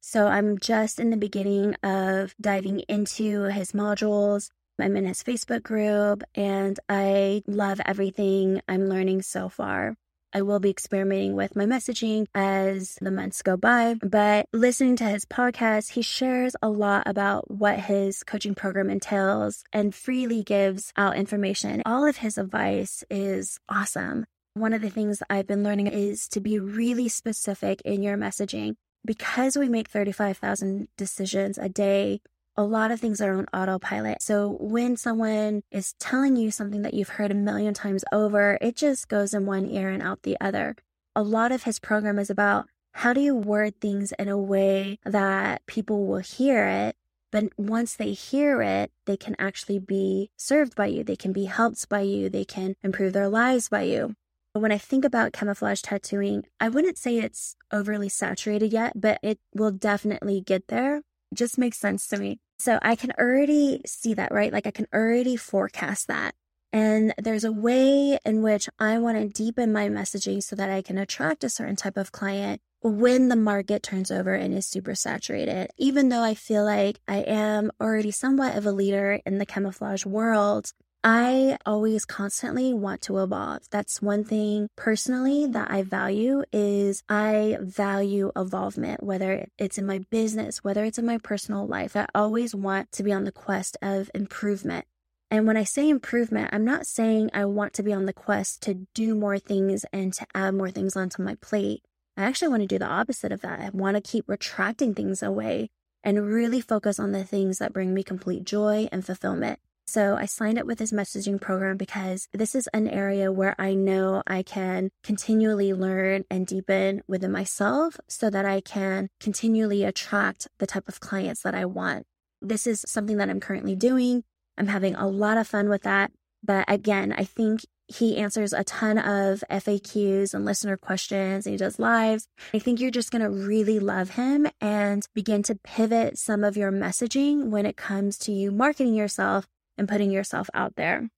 So 0.00 0.28
I'm 0.28 0.58
just 0.58 1.00
in 1.00 1.10
the 1.10 1.16
beginning 1.16 1.74
of 1.82 2.36
diving 2.40 2.80
into 2.88 3.44
his 3.44 3.72
modules 3.72 4.50
I'm 4.80 4.96
in 4.96 5.06
his 5.06 5.22
Facebook 5.22 5.62
group 5.62 6.22
and 6.34 6.78
I 6.88 7.42
love 7.46 7.80
everything 7.84 8.60
I'm 8.68 8.88
learning 8.88 9.22
so 9.22 9.48
far. 9.48 9.94
I 10.36 10.42
will 10.42 10.58
be 10.58 10.70
experimenting 10.70 11.36
with 11.36 11.54
my 11.54 11.64
messaging 11.64 12.26
as 12.34 12.96
the 13.00 13.12
months 13.12 13.40
go 13.40 13.56
by, 13.56 13.94
but 14.02 14.46
listening 14.52 14.96
to 14.96 15.04
his 15.04 15.24
podcast, 15.24 15.92
he 15.92 16.02
shares 16.02 16.56
a 16.60 16.68
lot 16.68 17.04
about 17.06 17.48
what 17.52 17.78
his 17.78 18.24
coaching 18.24 18.56
program 18.56 18.90
entails 18.90 19.62
and 19.72 19.94
freely 19.94 20.42
gives 20.42 20.92
out 20.96 21.16
information. 21.16 21.82
All 21.86 22.04
of 22.04 22.16
his 22.16 22.36
advice 22.36 23.04
is 23.08 23.60
awesome. 23.68 24.26
One 24.54 24.72
of 24.72 24.82
the 24.82 24.90
things 24.90 25.22
I've 25.30 25.46
been 25.46 25.62
learning 25.62 25.86
is 25.86 26.26
to 26.30 26.40
be 26.40 26.58
really 26.58 27.08
specific 27.08 27.80
in 27.82 28.02
your 28.02 28.16
messaging. 28.16 28.74
Because 29.06 29.56
we 29.56 29.68
make 29.68 29.88
35,000 29.88 30.88
decisions 30.96 31.58
a 31.58 31.68
day, 31.68 32.22
a 32.56 32.62
lot 32.62 32.90
of 32.90 33.00
things 33.00 33.20
are 33.20 33.36
on 33.36 33.46
autopilot. 33.52 34.22
So 34.22 34.56
when 34.60 34.96
someone 34.96 35.62
is 35.70 35.94
telling 35.94 36.36
you 36.36 36.50
something 36.50 36.82
that 36.82 36.94
you've 36.94 37.10
heard 37.10 37.30
a 37.30 37.34
million 37.34 37.74
times 37.74 38.04
over, 38.12 38.58
it 38.60 38.76
just 38.76 39.08
goes 39.08 39.34
in 39.34 39.46
one 39.46 39.66
ear 39.66 39.88
and 39.88 40.02
out 40.02 40.22
the 40.22 40.36
other. 40.40 40.76
A 41.16 41.22
lot 41.22 41.52
of 41.52 41.64
his 41.64 41.78
program 41.78 42.18
is 42.18 42.30
about 42.30 42.66
how 42.92 43.12
do 43.12 43.20
you 43.20 43.34
word 43.34 43.80
things 43.80 44.12
in 44.18 44.28
a 44.28 44.38
way 44.38 44.98
that 45.04 45.66
people 45.66 46.06
will 46.06 46.18
hear 46.18 46.66
it, 46.66 46.96
but 47.32 47.46
once 47.56 47.96
they 47.96 48.12
hear 48.12 48.62
it, 48.62 48.92
they 49.06 49.16
can 49.16 49.34
actually 49.36 49.80
be 49.80 50.30
served 50.36 50.76
by 50.76 50.86
you. 50.86 51.02
They 51.02 51.16
can 51.16 51.32
be 51.32 51.46
helped 51.46 51.88
by 51.88 52.02
you. 52.02 52.28
They 52.28 52.44
can 52.44 52.76
improve 52.84 53.12
their 53.12 53.28
lives 53.28 53.68
by 53.68 53.82
you. 53.82 54.14
When 54.52 54.70
I 54.70 54.78
think 54.78 55.04
about 55.04 55.32
camouflage 55.32 55.82
tattooing, 55.82 56.44
I 56.60 56.68
wouldn't 56.68 56.96
say 56.96 57.18
it's 57.18 57.56
overly 57.72 58.08
saturated 58.08 58.72
yet, 58.72 58.92
but 58.94 59.18
it 59.20 59.40
will 59.52 59.72
definitely 59.72 60.40
get 60.40 60.68
there. 60.68 61.02
Just 61.32 61.58
makes 61.58 61.78
sense 61.78 62.06
to 62.08 62.18
me. 62.18 62.38
So 62.58 62.78
I 62.82 62.96
can 62.96 63.12
already 63.18 63.80
see 63.86 64.14
that, 64.14 64.32
right? 64.32 64.52
Like 64.52 64.66
I 64.66 64.70
can 64.70 64.86
already 64.94 65.36
forecast 65.36 66.08
that. 66.08 66.34
And 66.72 67.14
there's 67.18 67.44
a 67.44 67.52
way 67.52 68.18
in 68.24 68.42
which 68.42 68.68
I 68.80 68.98
want 68.98 69.16
to 69.16 69.28
deepen 69.28 69.72
my 69.72 69.88
messaging 69.88 70.42
so 70.42 70.56
that 70.56 70.70
I 70.70 70.82
can 70.82 70.98
attract 70.98 71.44
a 71.44 71.48
certain 71.48 71.76
type 71.76 71.96
of 71.96 72.10
client 72.10 72.60
when 72.82 73.28
the 73.28 73.36
market 73.36 73.82
turns 73.82 74.10
over 74.10 74.34
and 74.34 74.52
is 74.52 74.66
super 74.66 74.94
saturated. 74.94 75.70
Even 75.78 76.08
though 76.08 76.22
I 76.22 76.34
feel 76.34 76.64
like 76.64 76.98
I 77.08 77.18
am 77.18 77.70
already 77.80 78.10
somewhat 78.10 78.56
of 78.56 78.66
a 78.66 78.72
leader 78.72 79.20
in 79.24 79.38
the 79.38 79.46
camouflage 79.46 80.04
world, 80.04 80.72
I 81.06 81.58
always 81.66 82.06
constantly 82.06 82.72
want 82.72 83.02
to 83.02 83.18
evolve. 83.18 83.68
That's 83.70 84.00
one 84.00 84.24
thing 84.24 84.70
personally 84.74 85.46
that 85.46 85.70
I 85.70 85.82
value 85.82 86.44
is 86.50 87.02
I 87.10 87.58
value 87.60 88.32
evolvement, 88.34 89.02
whether 89.02 89.46
it's 89.58 89.76
in 89.76 89.84
my 89.84 89.98
business, 90.08 90.64
whether 90.64 90.82
it's 90.82 90.96
in 90.96 91.04
my 91.04 91.18
personal 91.18 91.66
life. 91.66 91.94
I 91.94 92.06
always 92.14 92.54
want 92.54 92.90
to 92.92 93.02
be 93.02 93.12
on 93.12 93.24
the 93.24 93.32
quest 93.32 93.76
of 93.82 94.10
improvement. 94.14 94.86
And 95.30 95.46
when 95.46 95.58
I 95.58 95.64
say 95.64 95.90
improvement, 95.90 96.48
I'm 96.54 96.64
not 96.64 96.86
saying 96.86 97.28
I 97.34 97.44
want 97.44 97.74
to 97.74 97.82
be 97.82 97.92
on 97.92 98.06
the 98.06 98.14
quest 98.14 98.62
to 98.62 98.86
do 98.94 99.14
more 99.14 99.38
things 99.38 99.84
and 99.92 100.10
to 100.14 100.26
add 100.34 100.54
more 100.54 100.70
things 100.70 100.96
onto 100.96 101.22
my 101.22 101.34
plate. 101.34 101.82
I 102.16 102.22
actually 102.22 102.48
want 102.48 102.62
to 102.62 102.66
do 102.66 102.78
the 102.78 102.86
opposite 102.86 103.30
of 103.30 103.42
that. 103.42 103.60
I 103.60 103.68
want 103.74 103.96
to 103.96 104.00
keep 104.00 104.24
retracting 104.26 104.94
things 104.94 105.22
away 105.22 105.68
and 106.02 106.26
really 106.26 106.62
focus 106.62 106.98
on 106.98 107.12
the 107.12 107.24
things 107.24 107.58
that 107.58 107.74
bring 107.74 107.92
me 107.92 108.02
complete 108.02 108.44
joy 108.44 108.88
and 108.90 109.04
fulfillment. 109.04 109.58
So 109.86 110.16
I 110.16 110.24
signed 110.24 110.58
up 110.58 110.66
with 110.66 110.78
this 110.78 110.92
messaging 110.92 111.40
program 111.40 111.76
because 111.76 112.28
this 112.32 112.54
is 112.54 112.68
an 112.72 112.88
area 112.88 113.30
where 113.30 113.54
I 113.58 113.74
know 113.74 114.22
I 114.26 114.42
can 114.42 114.90
continually 115.02 115.72
learn 115.74 116.24
and 116.30 116.46
deepen 116.46 117.02
within 117.06 117.30
myself 117.30 118.00
so 118.08 118.30
that 118.30 118.46
I 118.46 118.60
can 118.60 119.10
continually 119.20 119.84
attract 119.84 120.48
the 120.58 120.66
type 120.66 120.88
of 120.88 121.00
clients 121.00 121.42
that 121.42 121.54
I 121.54 121.66
want. 121.66 122.06
This 122.40 122.66
is 122.66 122.84
something 122.86 123.18
that 123.18 123.28
I'm 123.28 123.40
currently 123.40 123.76
doing. 123.76 124.24
I'm 124.56 124.68
having 124.68 124.94
a 124.94 125.06
lot 125.06 125.36
of 125.36 125.46
fun 125.46 125.68
with 125.68 125.82
that. 125.82 126.12
But 126.42 126.64
again, 126.68 127.12
I 127.16 127.24
think 127.24 127.60
he 127.86 128.16
answers 128.16 128.52
a 128.52 128.64
ton 128.64 128.96
of 128.96 129.44
FAQs 129.50 130.32
and 130.32 130.44
listener 130.44 130.76
questions 130.76 131.46
and 131.46 131.52
he 131.52 131.58
does 131.58 131.78
lives. 131.78 132.26
I 132.54 132.58
think 132.58 132.80
you're 132.80 132.90
just 132.90 133.10
going 133.10 133.22
to 133.22 133.30
really 133.30 133.78
love 133.78 134.10
him 134.10 134.46
and 134.60 135.06
begin 135.14 135.42
to 135.44 135.54
pivot 135.54 136.18
some 136.18 136.44
of 136.44 136.56
your 136.56 136.72
messaging 136.72 137.48
when 137.48 137.66
it 137.66 137.76
comes 137.76 138.16
to 138.18 138.32
you 138.32 138.50
marketing 138.50 138.94
yourself 138.94 139.46
and 139.76 139.88
putting 139.88 140.10
yourself 140.10 140.48
out 140.54 140.76
there. 140.76 141.08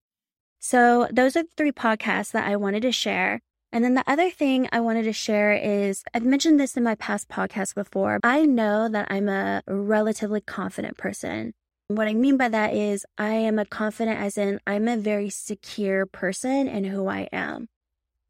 So, 0.58 1.08
those 1.12 1.36
are 1.36 1.42
the 1.42 1.48
three 1.56 1.72
podcasts 1.72 2.32
that 2.32 2.46
I 2.46 2.56
wanted 2.56 2.82
to 2.82 2.92
share. 2.92 3.40
And 3.72 3.84
then 3.84 3.94
the 3.94 4.04
other 4.06 4.30
thing 4.30 4.68
I 4.72 4.80
wanted 4.80 5.02
to 5.02 5.12
share 5.12 5.52
is 5.52 6.02
I've 6.14 6.24
mentioned 6.24 6.58
this 6.58 6.76
in 6.76 6.82
my 6.82 6.94
past 6.94 7.28
podcast 7.28 7.74
before. 7.74 8.20
I 8.22 8.46
know 8.46 8.88
that 8.88 9.08
I'm 9.10 9.28
a 9.28 9.62
relatively 9.66 10.40
confident 10.40 10.96
person. 10.96 11.52
What 11.88 12.08
I 12.08 12.14
mean 12.14 12.36
by 12.36 12.48
that 12.48 12.74
is 12.74 13.04
I 13.18 13.34
am 13.34 13.58
a 13.58 13.64
confident 13.64 14.18
as 14.18 14.38
in 14.38 14.60
I'm 14.66 14.88
a 14.88 14.96
very 14.96 15.30
secure 15.30 16.06
person 16.06 16.68
in 16.68 16.84
who 16.84 17.06
I 17.06 17.28
am. 17.32 17.68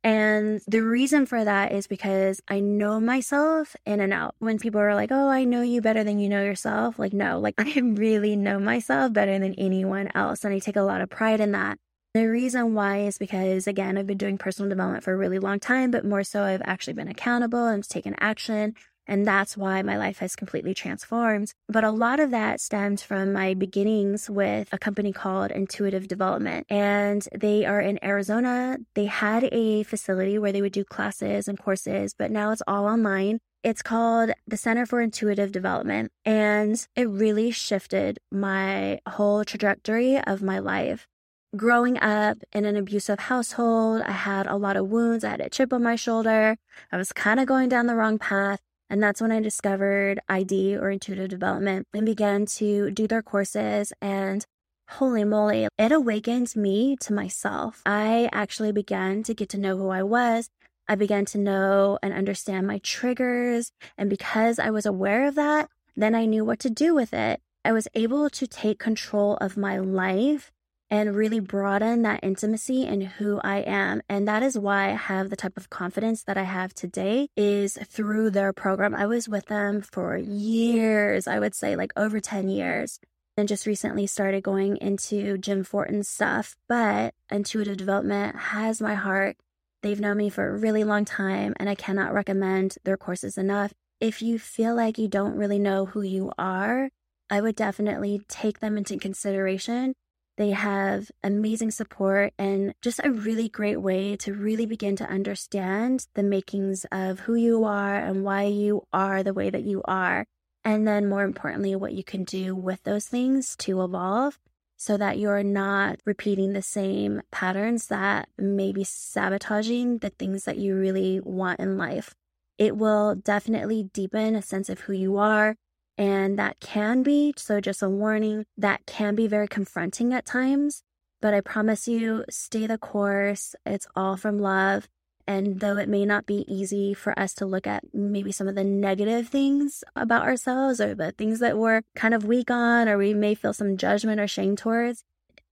And 0.07 0.61
the 0.69 0.85
reason 0.85 1.27
for 1.27 1.45
that 1.45 1.73
is 1.73 1.89
because 1.89 2.41
I 2.47 2.61
know 2.61 3.01
myself 3.01 3.75
in 3.85 4.01
and 4.01 4.13
out. 4.13 4.37
When 4.39 4.57
people 4.57 4.81
are 4.81 4.95
like, 4.95 5.11
oh, 5.11 5.29
I 5.29 5.43
know 5.43 5.63
you 5.63 5.81
better 5.81 6.05
than 6.05 6.21
you 6.21 6.29
know 6.29 6.45
yourself, 6.45 6.97
like, 6.97 7.13
no, 7.13 7.41
like 7.41 7.55
I 7.59 7.81
really 7.81 8.37
know 8.37 8.61
myself 8.61 9.13
better 9.13 9.37
than 9.37 9.55
anyone 9.55 10.09
else. 10.15 10.45
And 10.45 10.55
I 10.55 10.61
take 10.61 10.77
a 10.77 10.83
lot 10.83 11.01
of 11.01 11.11
pride 11.11 11.41
in 11.41 11.51
that. 11.53 11.79
The 12.15 12.29
reason 12.29 12.73
why 12.73 12.99
is 13.01 13.19
because, 13.19 13.67
again, 13.67 13.99
I've 13.99 14.07
been 14.07 14.17
doing 14.17 14.39
personal 14.39 14.69
development 14.69 15.03
for 15.03 15.13
a 15.13 15.17
really 15.17 15.41
long 15.41 15.59
time, 15.59 15.91
but 15.91 16.05
more 16.05 16.23
so, 16.23 16.45
I've 16.45 16.63
actually 16.65 16.95
been 16.95 17.09
accountable 17.09 17.67
and 17.67 17.83
taken 17.83 18.15
action. 18.21 18.75
And 19.07 19.27
that's 19.27 19.57
why 19.57 19.83
my 19.83 19.97
life 19.97 20.19
has 20.19 20.37
completely 20.37 20.75
transformed. 20.75 21.53
But 21.69 21.85
a 21.85 21.91
lot 21.91 22.21
of 22.21 22.31
that 22.33 22.61
stemmed 22.61 23.01
from 23.01 23.33
my 23.33 23.55
beginnings 23.55 24.29
with 24.29 24.69
a 24.73 24.79
company 24.79 25.13
called 25.13 25.51
Intuitive 25.51 26.09
Development. 26.09 26.67
And 26.69 27.27
they 27.35 27.65
are 27.65 27.81
in 27.81 28.03
Arizona. 28.05 28.79
They 28.95 29.07
had 29.07 29.49
a 29.53 29.85
facility 29.85 30.39
where 30.39 30.53
they 30.53 30.63
would 30.63 30.73
do 30.73 30.85
classes 30.85 31.49
and 31.49 31.59
courses, 31.59 32.15
but 32.19 32.31
now 32.31 32.51
it's 32.51 32.63
all 32.67 32.87
online. 32.87 33.39
It's 33.63 33.83
called 33.83 34.31
the 34.47 34.57
Center 34.57 34.87
for 34.87 35.01
Intuitive 35.01 35.51
Development. 35.51 36.13
And 36.25 36.87
it 36.95 37.09
really 37.09 37.51
shifted 37.51 38.19
my 38.31 39.01
whole 39.09 39.45
trajectory 39.45 40.21
of 40.21 40.43
my 40.43 40.59
life. 40.59 41.09
Growing 41.57 41.99
up 42.01 42.39
in 42.53 42.65
an 42.65 42.77
abusive 42.77 43.19
household, 43.19 44.03
I 44.03 44.13
had 44.13 44.47
a 44.47 44.57
lot 44.57 44.77
of 44.77 44.89
wounds. 44.89 45.25
I 45.25 45.31
had 45.31 45.41
a 45.41 45.49
chip 45.49 45.73
on 45.73 45.83
my 45.83 45.97
shoulder. 45.97 46.57
I 46.93 46.97
was 46.97 47.13
kind 47.13 47.41
of 47.41 47.47
going 47.47 47.69
down 47.69 47.87
the 47.87 47.95
wrong 47.95 48.19
path. 48.19 48.61
And 48.89 49.03
that's 49.03 49.21
when 49.21 49.33
I 49.33 49.41
discovered 49.41 50.21
ID 50.29 50.77
or 50.77 50.91
intuitive 50.91 51.29
development 51.29 51.87
and 51.93 52.07
began 52.07 52.47
to 52.47 52.91
do 52.91 53.07
their 53.07 53.23
courses. 53.23 53.93
And 54.01 54.47
holy 54.89 55.25
moly, 55.25 55.69
it 55.77 55.93
awakened 55.93 56.55
me 56.55 56.97
to 57.01 57.13
myself. 57.13 57.83
I 57.85 58.29
actually 58.33 58.73
began 58.73 59.23
to 59.25 59.35
get 59.35 59.49
to 59.51 59.59
know 59.59 59.77
who 59.77 59.89
I 59.89 60.03
was. 60.03 60.49
I 60.89 60.95
began 60.95 61.25
to 61.27 61.39
know 61.39 61.99
and 62.03 62.13
understand 62.13 62.67
my 62.67 62.79
triggers. 62.79 63.73
And 63.99 64.09
because 64.09 64.59
I 64.59 64.71
was 64.71 64.87
aware 64.87 65.27
of 65.27 65.35
that, 65.35 65.69
then 65.97 66.15
I 66.15 66.27
knew 66.27 66.45
what 66.45 66.61
to 66.61 66.71
do 66.71 66.95
with 66.95 67.13
it. 67.13 67.41
I 67.65 67.73
was 67.73 67.89
able 67.95 68.31
to 68.31 68.47
take 68.47 68.79
control 68.79 69.37
of 69.39 69.57
my 69.57 69.79
life 69.79 70.53
and 70.91 71.17
really 71.17 71.41
broaden 71.41 72.03
that 72.03 72.21
intimacy 72.23 72.85
in 72.85 73.01
who 73.01 73.41
I 73.43 73.59
am. 73.59 74.03
And 74.09 74.27
that 74.29 74.43
is 74.43 74.59
why 74.59 74.91
I 74.91 74.95
have 74.95 75.31
the 75.31 75.37
type 75.37 75.57
of 75.57 75.71
confidence 75.71 76.23
that 76.25 76.39
I 76.39 76.45
have 76.45 76.75
today 76.75 77.29
is 77.37 77.79
through 77.89 78.31
their 78.31 78.53
program. 78.53 78.95
I 78.95 79.07
was 79.07 79.29
with 79.29 79.47
them 79.47 79.83
for 79.83 80.17
years, 80.17 81.27
I 81.27 81.39
would 81.39 81.55
say 81.55 81.77
like 81.77 81.93
over 81.97 82.21
10 82.21 82.49
years. 82.49 83.01
And 83.39 83.49
just 83.49 83.67
recently 83.67 84.07
started 84.07 84.43
going 84.43 84.79
into 84.79 85.37
Jim 85.37 85.63
Fortin's 85.63 86.09
stuff, 86.09 86.57
but 86.71 87.13
intuitive 87.31 87.77
development 87.77 88.35
has 88.35 88.81
my 88.81 88.95
heart. 88.95 89.37
They've 89.83 90.01
known 90.01 90.17
me 90.17 90.31
for 90.31 90.49
a 90.49 90.57
really 90.59 90.85
long 90.85 91.05
time, 91.05 91.53
and 91.61 91.69
I 91.69 91.75
cannot 91.75 92.15
recommend 92.15 92.77
their 92.85 92.97
courses 92.97 93.37
enough. 93.37 93.75
If 94.01 94.23
you 94.23 94.39
feel 94.39 94.75
like 94.75 94.97
you 94.97 95.07
don't 95.07 95.37
really 95.37 95.59
know 95.59 95.85
who 95.85 96.01
you 96.01 96.33
are, 96.39 96.89
I 97.29 97.43
would 97.43 97.57
definitely 97.57 98.23
take 98.27 98.61
them 98.61 98.79
into 98.79 98.97
consideration 98.97 99.95
they 100.37 100.51
have 100.51 101.11
amazing 101.25 101.71
support 101.71 102.35
and 102.39 102.75
just 102.83 103.01
a 103.03 103.11
really 103.11 103.49
great 103.49 103.81
way 103.81 104.17
to 104.17 104.35
really 104.35 104.67
begin 104.67 104.97
to 104.97 105.09
understand 105.09 106.07
the 106.15 106.23
makings 106.23 106.85
of 106.93 107.21
who 107.21 107.35
you 107.35 107.65
are 107.65 107.97
and 107.97 108.23
why 108.23 108.45
you 108.45 108.83
are 108.93 109.23
the 109.23 109.33
way 109.33 109.49
that 109.51 109.63
you 109.63 109.83
are. 109.87 110.27
And 110.65 110.87
then, 110.87 111.09
more 111.09 111.25
importantly, 111.25 111.75
what 111.75 111.95
you 111.95 112.05
can 112.05 112.25
do 112.25 112.55
with 112.55 112.83
those 112.83 113.07
things 113.07 113.57
to 113.59 113.83
evolve 113.83 114.39
so 114.77 114.97
that 114.97 115.19
you're 115.19 115.43
not 115.43 116.01
repeating 116.05 116.53
the 116.53 116.63
same 116.63 117.23
patterns 117.31 117.87
that 117.87 118.29
may 118.37 118.73
be 118.73 118.85
sabotaging 118.85 119.99
the 119.99 120.11
things 120.11 120.45
that 120.45 120.59
you 120.59 120.75
really 120.75 121.21
want 121.21 121.61
in 121.61 121.79
life. 121.79 122.15
It 122.59 122.77
will 122.77 123.15
definitely 123.15 123.85
deepen 123.85 124.35
a 124.35 124.43
sense 124.43 124.69
of 124.69 124.81
who 124.81 124.93
you 124.93 125.17
are 125.17 125.57
and 125.99 126.39
that 126.39 126.61
can 126.61 127.03
be, 127.03 127.33
so 127.37 127.61
just 127.61 127.83
a 127.83 127.89
warning, 127.89 128.45
that 128.57 128.87
can 128.87 129.15
be 129.15 129.27
very 129.27 129.49
confronting 129.49 130.13
at 130.13 130.27
times. 130.27 130.83
But 131.23 131.35
I 131.35 131.41
promise 131.41 131.89
you, 131.89 132.25
stay 132.29 132.67
the 132.67 132.79
course. 132.79 133.55
It's 133.65 133.87
all 133.97 134.17
from 134.17 134.39
love. 134.39 134.89
And 135.27 135.59
though 135.59 135.77
it 135.77 135.89
may 135.89 136.05
not 136.05 136.27
be 136.27 136.45
easy 136.47 136.95
for 136.95 137.19
us 137.19 137.35
to 137.35 137.47
look 137.47 137.67
at 137.67 137.83
maybe 137.93 138.31
some 138.31 138.47
of 138.47 138.55
the 138.55 138.63
negative 138.63 139.29
things 139.29 139.83
about 139.97 140.23
ourselves 140.23 140.81
or 140.81 140.95
the 140.95 141.11
things 141.13 141.41
that 141.41 141.59
we're 141.59 141.83
kind 141.97 142.15
of 142.15 142.25
weak 142.25 142.51
on, 142.51 142.89
or 142.89 142.97
we 142.97 143.13
may 143.13 143.35
feel 143.35 143.53
some 143.53 143.77
judgment 143.77 144.21
or 144.21 144.29
shame 144.29 144.55
towards, 144.55 145.03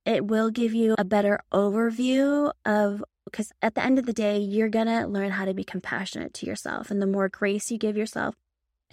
it 0.04 0.26
will 0.26 0.50
give 0.50 0.74
you 0.74 0.94
a 0.96 1.04
better 1.04 1.40
overview 1.52 2.52
of 2.64 3.02
because 3.24 3.52
at 3.62 3.74
the 3.74 3.82
end 3.82 3.98
of 3.98 4.06
the 4.06 4.12
day, 4.12 4.38
you're 4.38 4.68
going 4.68 4.86
to 4.86 5.06
learn 5.06 5.30
how 5.32 5.44
to 5.44 5.54
be 5.54 5.64
compassionate 5.64 6.34
to 6.34 6.46
yourself. 6.46 6.90
And 6.90 7.02
the 7.02 7.06
more 7.06 7.28
grace 7.28 7.70
you 7.70 7.78
give 7.78 7.96
yourself, 7.96 8.36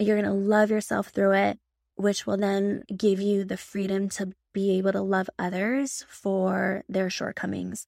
you're 0.02 0.20
going 0.20 0.32
to 0.32 0.32
love 0.32 0.70
yourself 0.70 1.08
through 1.08 1.32
it, 1.32 1.58
which 1.96 2.26
will 2.26 2.36
then 2.36 2.84
give 2.94 3.20
you 3.20 3.44
the 3.44 3.56
freedom 3.56 4.08
to 4.10 4.32
be 4.52 4.76
able 4.78 4.92
to 4.92 5.00
love 5.00 5.30
others 5.38 6.04
for 6.08 6.84
their 6.88 7.08
shortcomings. 7.10 7.86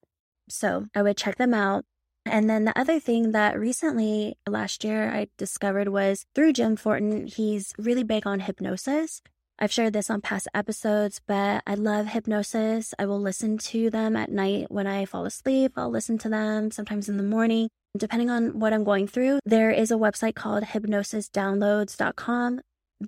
So 0.49 0.87
I 0.95 1.03
would 1.03 1.17
check 1.17 1.37
them 1.37 1.55
out. 1.55 1.85
And 2.27 2.49
then 2.49 2.65
the 2.65 2.79
other 2.79 2.99
thing 2.99 3.33
that 3.33 3.59
recently 3.59 4.39
last 4.49 4.83
year 4.83 5.11
I 5.11 5.29
discovered 5.37 5.89
was 5.89 6.25
through 6.35 6.55
Jim 6.55 6.77
Fortin, 6.77 7.27
he's 7.27 7.75
really 7.77 8.03
big 8.03 8.27
on 8.27 8.41
hypnosis. 8.41 9.21
I've 9.59 9.73
shared 9.73 9.93
this 9.93 10.11
on 10.11 10.21
past 10.21 10.49
episodes, 10.53 11.21
but 11.27 11.63
I 11.67 11.75
love 11.75 12.07
hypnosis. 12.07 12.93
I 12.99 13.07
will 13.07 13.21
listen 13.21 13.57
to 13.59 13.89
them 13.89 14.17
at 14.17 14.31
night 14.31 14.71
when 14.71 14.87
I 14.87 15.05
fall 15.05 15.27
asleep. 15.27 15.73
I'll 15.77 15.91
listen 15.91 16.19
to 16.19 16.29
them 16.29 16.71
sometimes 16.71 17.09
in 17.09 17.19
the 17.19 17.23
morning. 17.23 17.69
Depending 17.97 18.29
on 18.29 18.59
what 18.59 18.73
I'm 18.73 18.83
going 18.83 19.07
through, 19.07 19.39
there 19.45 19.71
is 19.71 19.93
a 19.93 19.95
website 19.95 20.35
called 20.35 20.65
hypnosisdownloads.com. 20.65 22.61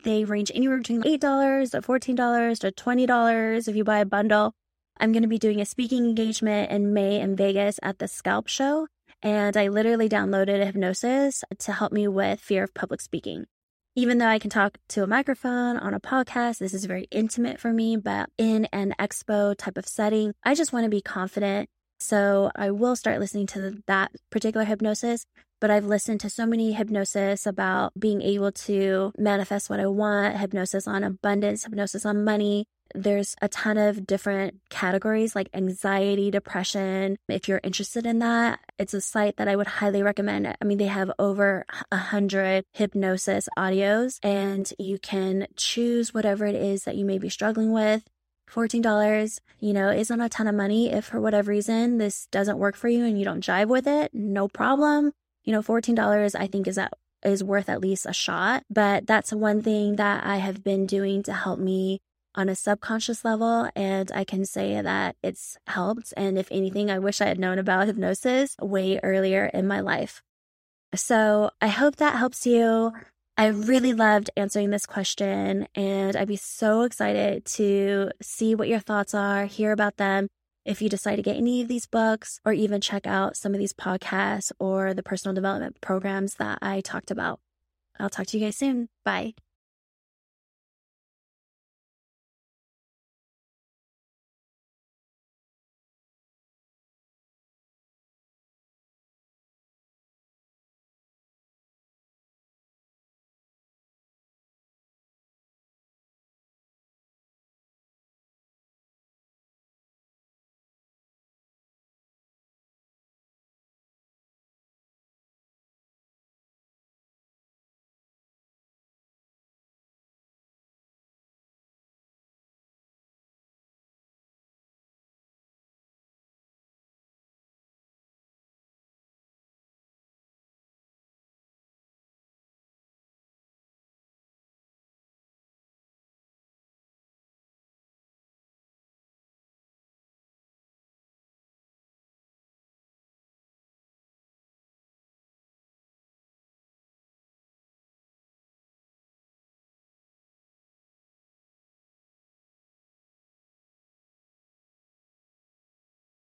They 0.05 0.25
range 0.25 0.53
anywhere 0.55 0.79
between 0.79 1.03
$8 1.03 1.71
to 1.73 1.83
$14 1.83 2.59
to 2.61 2.71
$20 2.71 3.69
if 3.69 3.75
you 3.75 3.83
buy 3.83 3.99
a 3.99 4.05
bundle. 4.05 4.53
I'm 5.01 5.11
going 5.11 5.23
to 5.23 5.29
be 5.29 5.39
doing 5.39 5.61
a 5.61 5.67
speaking 5.67 6.05
engagement 6.05 6.71
in 6.71 6.95
May 6.95 7.21
in 7.21 7.35
Vegas 7.35 7.81
at 7.83 7.99
the 7.99 8.07
Scalp 8.07 8.47
Show. 8.47 8.87
And 9.23 9.57
I 9.57 9.69
literally 9.69 10.09
downloaded 10.09 10.65
hypnosis 10.65 11.43
to 11.59 11.73
help 11.73 11.91
me 11.91 12.07
with 12.07 12.39
fear 12.39 12.63
of 12.63 12.73
public 12.73 13.01
speaking. 13.01 13.47
Even 13.97 14.19
though 14.19 14.27
I 14.27 14.39
can 14.39 14.51
talk 14.51 14.79
to 14.91 15.03
a 15.03 15.07
microphone 15.07 15.79
on 15.79 15.95
a 15.95 16.01
podcast, 16.01 16.59
this 16.59 16.75
is 16.75 16.85
very 16.85 17.09
intimate 17.11 17.59
for 17.59 17.73
me, 17.73 17.97
but 17.97 18.29
in 18.39 18.67
an 18.67 18.95
expo 19.01 19.57
type 19.57 19.79
of 19.79 19.89
setting, 19.89 20.35
I 20.45 20.55
just 20.55 20.73
want 20.73 20.85
to 20.85 20.91
be 20.91 21.01
confident 21.01 21.71
so 21.99 22.51
I 22.55 22.71
will 22.71 22.97
start 22.97 23.21
listening 23.21 23.47
to 23.49 23.83
that 23.87 24.13
particular 24.31 24.65
hypnosis. 24.65 25.27
But 25.59 25.71
I've 25.71 25.87
listened 25.87 26.21
to 26.21 26.29
so 26.29 26.45
many 26.45 26.73
hypnosis 26.73 27.47
about 27.47 27.93
being 27.99 28.21
able 28.21 28.53
to 28.53 29.13
manifest 29.17 29.71
what 29.71 29.81
I 29.81 29.87
want, 29.87 30.37
hypnosis 30.37 30.87
on 30.87 31.03
abundance, 31.03 31.65
hypnosis 31.65 32.05
on 32.05 32.25
money. 32.25 32.67
there's 32.95 33.35
a 33.43 33.49
ton 33.49 33.79
of 33.79 34.07
different 34.07 34.61
categories 34.71 35.35
like 35.35 35.49
anxiety, 35.55 36.31
depression. 36.31 37.17
If 37.29 37.49
you're 37.49 37.61
interested 37.65 38.07
in 38.07 38.21
that, 38.21 38.61
it's 38.79 38.95
a 38.95 39.01
site 39.01 39.37
that 39.39 39.49
I 39.49 39.57
would 39.57 39.67
highly 39.67 40.03
recommend. 40.03 40.47
I 40.47 40.65
mean, 40.65 40.79
they 40.79 40.87
have 40.87 41.11
over 41.19 41.65
a 41.91 41.97
hundred 41.97 42.65
hypnosis 42.73 43.49
audios 43.59 44.19
and 44.23 44.71
you 44.79 44.99
can 44.99 45.47
choose 45.57 46.15
whatever 46.15 46.47
it 46.47 46.55
is 46.55 46.85
that 46.85 46.97
you 46.97 47.05
may 47.05 47.19
be 47.19 47.29
struggling 47.29 47.73
with. 47.73 48.03
$14, 48.51 49.41
you 49.61 49.73
know, 49.73 49.91
isn't 49.91 50.21
a 50.21 50.29
ton 50.29 50.47
of 50.47 50.55
money. 50.55 50.93
If 50.93 51.07
for 51.07 51.21
whatever 51.21 51.51
reason 51.51 51.99
this 51.99 52.27
doesn't 52.27 52.59
work 52.59 52.77
for 52.77 52.89
you 52.89 53.05
and 53.05 53.19
you 53.19 53.25
don't 53.25 53.45
jive 53.45 53.69
with 53.69 53.87
it, 53.87 54.13
no 54.15 54.49
problem. 54.49 55.13
You 55.45 55.53
know, 55.53 55.63
$14 55.63 56.35
I 56.39 56.47
think 56.47 56.67
is 56.67 56.79
at 56.79 56.93
is 57.25 57.43
worth 57.43 57.69
at 57.69 57.81
least 57.81 58.07
a 58.07 58.13
shot. 58.13 58.63
But 58.71 59.07
that's 59.07 59.33
one 59.33 59.63
thing 59.63 59.97
that 59.97 60.25
I 60.25 60.37
have 60.37 60.63
been 60.63 60.87
doing 60.87 61.23
to 61.25 61.33
help 61.33 61.59
me 61.59 62.01
on 62.35 62.49
a 62.49 62.55
subconscious 62.55 63.25
level. 63.25 63.69
And 63.75 64.13
I 64.15 64.25
can 64.25 64.45
say 64.45 64.81
that 64.81 65.17
it's 65.23 65.57
helped. 65.67 66.13
And 66.17 66.39
if 66.39 66.49
anything, 66.51 66.91
I 66.91 66.99
wish 66.99 67.21
I 67.21 67.27
had 67.27 67.39
known 67.39 67.59
about 67.59 67.87
hypnosis 67.89 68.57
way 68.61 69.01
earlier 69.03 69.47
in 69.47 69.67
my 69.67 69.81
life. 69.81 70.23
So 70.95 71.51
I 71.61 71.69
hope 71.69 71.97
that 71.97 72.17
helps 72.17 72.47
you. 72.47 72.93
I 73.39 73.49
really 73.49 73.93
loved 73.93 74.31
answering 74.35 74.71
this 74.71 74.87
question, 74.87 75.69
and 75.75 76.17
I'd 76.17 76.27
be 76.27 76.37
so 76.37 76.83
excited 76.83 77.45
to 77.57 78.11
see 78.23 78.55
what 78.55 78.69
your 78.69 78.81
thoughts 78.81 79.13
are, 79.13 79.45
hear 79.45 79.73
about 79.73 79.99
them. 79.99 80.29
If 80.65 80.81
you 80.81 80.89
decide 80.89 81.17
to 81.17 81.23
get 81.23 81.37
any 81.37 81.61
of 81.61 81.69
these 81.69 81.87
books 81.87 82.41
or 82.47 82.55
even 82.55 82.81
check 82.81 83.07
out 83.07 83.37
some 83.37 83.53
of 83.53 83.59
these 83.59 83.75
podcasts 83.75 84.53
or 84.59 84.95
the 84.95 85.03
personal 85.03 85.35
development 85.35 85.81
programs 85.83 86.37
that 86.37 86.59
I 86.63 86.81
talked 86.81 87.11
about, 87.11 87.41
I'll 88.01 88.11
talk 88.11 88.27
to 88.29 88.39
you 88.39 88.47
guys 88.47 88.57
soon. 88.57 88.89
Bye. 89.05 89.35